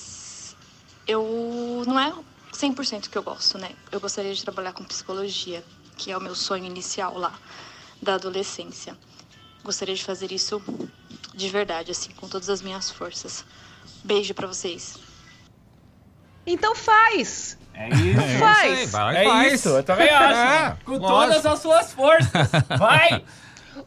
eu 1.11 1.83
não 1.87 1.99
é 1.99 2.13
100% 2.53 3.09
que 3.09 3.17
eu 3.19 3.23
gosto, 3.23 3.59
né? 3.59 3.71
Eu 3.91 4.01
gostaria 4.01 4.35
de 4.35 4.43
trabalhar 4.43 4.73
com 4.73 4.85
psicologia, 4.85 5.65
que 5.97 6.11
é 6.11 6.17
o 6.17 6.21
meu 6.21 6.35
sonho 6.35 6.65
inicial 6.65 7.17
lá 7.19 7.33
da 8.01 8.15
adolescência. 8.15 8.97
Gostaria 9.65 9.95
de 9.95 10.05
fazer 10.05 10.33
isso 10.33 10.63
de 11.35 11.49
verdade, 11.49 11.91
assim, 11.91 12.11
com 12.13 12.29
todas 12.29 12.49
as 12.49 12.63
minhas 12.63 12.91
forças. 12.91 13.45
Beijo 14.05 14.33
pra 14.35 14.47
vocês. 14.47 14.99
Então 16.47 16.75
faz! 16.75 17.59
É 17.75 17.89
isso. 17.89 18.07
Então 18.09 18.39
faz! 18.39 18.91
Vai 18.91 19.15
e 19.15 19.19
É 19.19 19.25
faz. 19.25 19.53
isso, 19.55 19.69
eu 19.69 19.83
também 19.83 20.09
acho. 20.11 20.39
É, 20.39 20.77
Com 20.85 20.93
lógico. 20.97 21.09
todas 21.09 21.47
as 21.47 21.59
suas 21.61 21.93
forças. 21.93 22.49
Vai! 22.79 23.25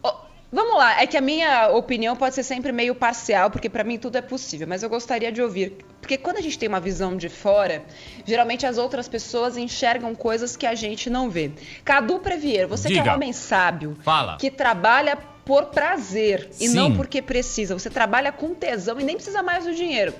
Vamos 0.53 0.77
lá, 0.77 1.01
é 1.01 1.07
que 1.07 1.17
a 1.17 1.21
minha 1.21 1.69
opinião 1.69 2.15
pode 2.15 2.35
ser 2.35 2.43
sempre 2.43 2.71
meio 2.71 2.93
parcial, 2.93 3.49
porque 3.49 3.67
pra 3.67 3.83
mim 3.83 3.97
tudo 3.97 4.19
é 4.19 4.21
possível, 4.21 4.67
mas 4.67 4.83
eu 4.83 4.89
gostaria 4.89 5.31
de 5.31 5.41
ouvir. 5.41 5.83
Porque 5.99 6.15
quando 6.15 6.37
a 6.37 6.41
gente 6.41 6.59
tem 6.59 6.69
uma 6.69 6.79
visão 6.79 7.17
de 7.17 7.27
fora, 7.27 7.83
geralmente 8.23 8.63
as 8.63 8.77
outras 8.77 9.07
pessoas 9.07 9.57
enxergam 9.57 10.13
coisas 10.13 10.55
que 10.55 10.67
a 10.67 10.75
gente 10.75 11.09
não 11.09 11.27
vê. 11.27 11.51
Cadu 11.83 12.19
Previer, 12.19 12.67
você 12.67 12.87
que 12.87 12.93
é 12.93 12.97
Diga. 12.99 13.13
um 13.13 13.15
homem 13.15 13.33
sábio, 13.33 13.97
Fala. 14.03 14.37
que 14.37 14.51
trabalha 14.51 15.17
por 15.43 15.65
prazer 15.65 16.51
e 16.59 16.67
Sim. 16.67 16.75
não 16.75 16.95
porque 16.95 17.19
precisa, 17.19 17.73
você 17.73 17.89
trabalha 17.89 18.31
com 18.31 18.53
tesão 18.53 18.99
e 18.99 19.03
nem 19.03 19.15
precisa 19.15 19.41
mais 19.41 19.65
do 19.65 19.73
dinheiro. 19.73 20.13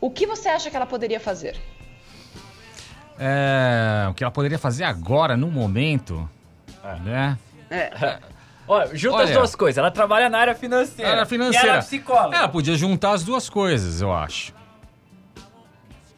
O 0.00 0.10
que 0.10 0.26
você 0.26 0.48
acha 0.48 0.68
que 0.68 0.74
ela 0.74 0.84
poderia 0.84 1.20
fazer? 1.20 1.56
É, 3.16 4.08
o 4.10 4.14
que 4.14 4.24
ela 4.24 4.32
poderia 4.32 4.58
fazer 4.58 4.82
agora, 4.82 5.36
no 5.36 5.48
momento, 5.48 6.28
né? 7.04 7.38
É. 7.70 8.18
Ó, 8.66 8.86
junta 8.94 9.18
as 9.18 9.24
Olha. 9.30 9.34
duas 9.38 9.54
coisas. 9.54 9.78
Ela 9.78 9.90
trabalha 9.90 10.28
na 10.30 10.38
área 10.38 10.54
financeira. 10.54 11.10
Era 11.10 11.26
financeira. 11.26 11.66
E 11.66 11.68
ela 11.70 11.78
é 11.78 11.82
psicóloga. 11.82 12.36
Ela 12.36 12.48
podia 12.48 12.76
juntar 12.76 13.12
as 13.12 13.22
duas 13.22 13.48
coisas, 13.48 14.00
eu 14.00 14.12
acho. 14.12 14.52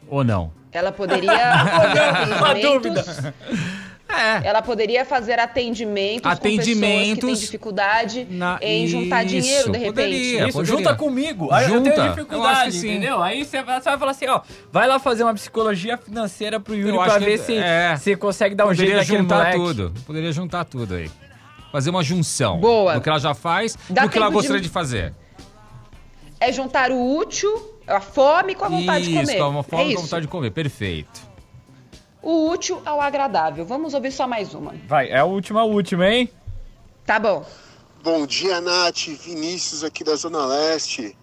Ou 0.07 0.23
não? 0.23 0.51
Ela 0.71 0.91
poderia 0.91 1.31
Uma 2.39 2.53
dúvida. 2.53 3.01
atendimentos. 3.01 3.33
Ela 4.43 4.61
poderia 4.61 5.03
fazer 5.03 5.37
atendimentos, 5.37 6.21
com 6.21 6.29
pessoas 6.29 6.39
que 6.39 6.41
têm 6.47 6.59
Atendimentos 6.59 7.39
dificuldade 7.41 8.25
na- 8.29 8.57
em 8.61 8.87
juntar 8.87 9.23
Isso, 9.25 9.35
dinheiro 9.35 9.71
de 9.71 9.77
repente. 9.77 9.93
poderia. 9.95 10.47
Isso, 10.47 10.65
junta 10.65 10.95
comigo. 10.95 11.49
Aí 11.51 11.65
eu 11.65 11.69
Junta. 11.71 11.91
tenho 11.91 11.95
Eu 11.97 12.01
acho 12.03 12.15
dificuldade, 12.15 12.71
sim. 12.71 12.89
entendeu? 12.91 13.21
Aí 13.21 13.43
você 13.43 13.61
vai, 13.61 13.81
falar 13.81 14.11
assim, 14.11 14.27
ó, 14.27 14.41
vai 14.71 14.87
lá 14.87 14.97
fazer 14.97 15.23
uma 15.23 15.33
psicologia 15.33 15.97
financeira 15.97 16.57
pro 16.59 16.73
Yuri 16.73 16.89
Eu 16.95 17.03
pra 17.03 17.15
acho 17.15 17.19
que- 17.19 17.25
ver 17.25 17.37
se 17.37 17.57
é. 17.57 17.97
se 17.97 18.15
consegue 18.15 18.55
dar 18.55 18.65
um 18.67 18.73
jeito 18.73 18.79
Poderia 18.91 18.97
naquele 19.01 19.17
juntar 19.17 19.35
moleque. 19.37 19.57
tudo. 19.57 19.93
Poderia 20.05 20.31
juntar 20.31 20.63
tudo 20.63 20.95
aí. 20.95 21.11
Fazer 21.71 21.89
uma 21.89 22.03
junção. 22.03 22.59
Boa. 22.59 22.95
Do 22.95 23.01
que 23.01 23.09
ela 23.09 23.19
já 23.19 23.33
faz, 23.33 23.77
Dá 23.89 24.03
do 24.03 24.09
que 24.09 24.17
ela 24.17 24.27
tempo 24.27 24.37
de- 24.37 24.47
gostaria 24.47 24.61
de 24.61 24.69
fazer. 24.69 25.13
É 26.39 26.51
juntar 26.51 26.91
o 26.91 27.17
útil, 27.17 27.79
a 27.87 27.99
fome 27.99 28.55
com 28.55 28.65
a 28.65 28.69
vontade 28.69 29.05
de 29.05 29.11
Isso, 29.11 29.21
comer. 29.21 29.37
com 29.39 29.59
a 29.59 29.63
fome 29.63 29.81
é 29.81 29.85
com 29.85 29.89
a 29.89 29.93
isso. 29.93 30.01
vontade 30.03 30.21
de 30.25 30.31
comer. 30.31 30.51
Perfeito. 30.51 31.27
O 32.21 32.49
útil 32.49 32.81
ao 32.85 33.01
agradável. 33.01 33.65
Vamos 33.65 33.93
ouvir 33.93 34.11
só 34.11 34.27
mais 34.27 34.53
uma. 34.53 34.73
Vai, 34.87 35.09
é 35.09 35.17
a 35.19 35.25
última, 35.25 35.61
a 35.61 35.63
última, 35.63 36.07
hein? 36.09 36.29
Tá 37.05 37.19
bom. 37.19 37.45
Bom 38.03 38.25
dia, 38.25 38.61
Nath. 38.61 39.07
Vinícius 39.23 39.83
aqui 39.83 40.03
da 40.03 40.15
Zona 40.15 40.45
Leste. 40.45 41.17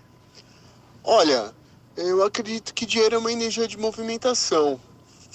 Olha, 1.02 1.52
eu 1.96 2.24
acredito 2.24 2.72
que 2.74 2.86
dinheiro 2.86 3.14
é 3.16 3.18
uma 3.18 3.30
energia 3.32 3.68
de 3.68 3.76
movimentação. 3.78 4.80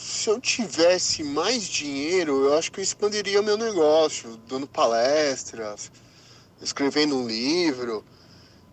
Se 0.02 0.30
eu 0.30 0.40
tivesse 0.40 1.24
mais 1.24 1.68
dinheiro, 1.68 2.46
eu 2.46 2.58
acho 2.58 2.72
que 2.72 2.80
eu 2.80 2.84
expandiria 2.84 3.42
o 3.42 3.44
meu 3.44 3.58
negócio, 3.58 4.38
dando 4.48 4.66
palestras, 4.66 5.92
escrevendo 6.62 7.18
um 7.18 7.28
livro. 7.28 8.04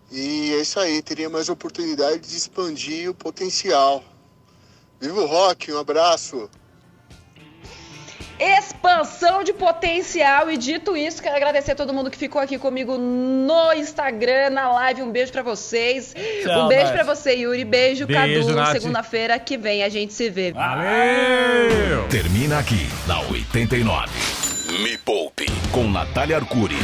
E 0.09 0.53
é 0.53 0.61
isso 0.61 0.79
aí, 0.79 1.01
teria 1.01 1.29
mais 1.29 1.49
oportunidade 1.49 2.19
de 2.19 2.37
expandir 2.37 3.09
o 3.09 3.13
potencial. 3.13 4.01
Viva 5.01 5.21
o 5.21 5.25
rock, 5.25 5.69
um 5.71 5.77
abraço. 5.77 6.49
Expansão 8.39 9.43
de 9.43 9.53
potencial. 9.53 10.49
E 10.49 10.57
dito 10.57 10.95
isso, 10.95 11.21
quero 11.21 11.35
agradecer 11.35 11.71
a 11.71 11.75
todo 11.75 11.93
mundo 11.93 12.09
que 12.09 12.17
ficou 12.17 12.41
aqui 12.41 12.57
comigo 12.57 12.97
no 12.97 13.73
Instagram, 13.73 14.49
na 14.51 14.71
live. 14.71 15.01
Um 15.01 15.11
beijo 15.11 15.31
pra 15.31 15.41
vocês. 15.41 16.15
Tchau, 16.43 16.65
um 16.65 16.67
beijo 16.67 16.91
pra 16.91 17.03
você, 17.03 17.33
Yuri. 17.33 17.63
Beijo, 17.63 18.05
Beijo, 18.05 18.53
Cadu. 18.53 18.71
Segunda-feira 18.71 19.39
que 19.39 19.57
vem 19.57 19.83
a 19.83 19.89
gente 19.89 20.13
se 20.13 20.29
vê. 20.29 20.51
Valeu! 20.51 22.07
Termina 22.09 22.59
aqui, 22.59 22.87
na 23.07 23.19
89. 23.21 24.09
Me 24.83 24.97
Poupe, 24.97 25.45
com 25.71 25.89
Natália 25.89 26.37
Arcuri. 26.37 26.75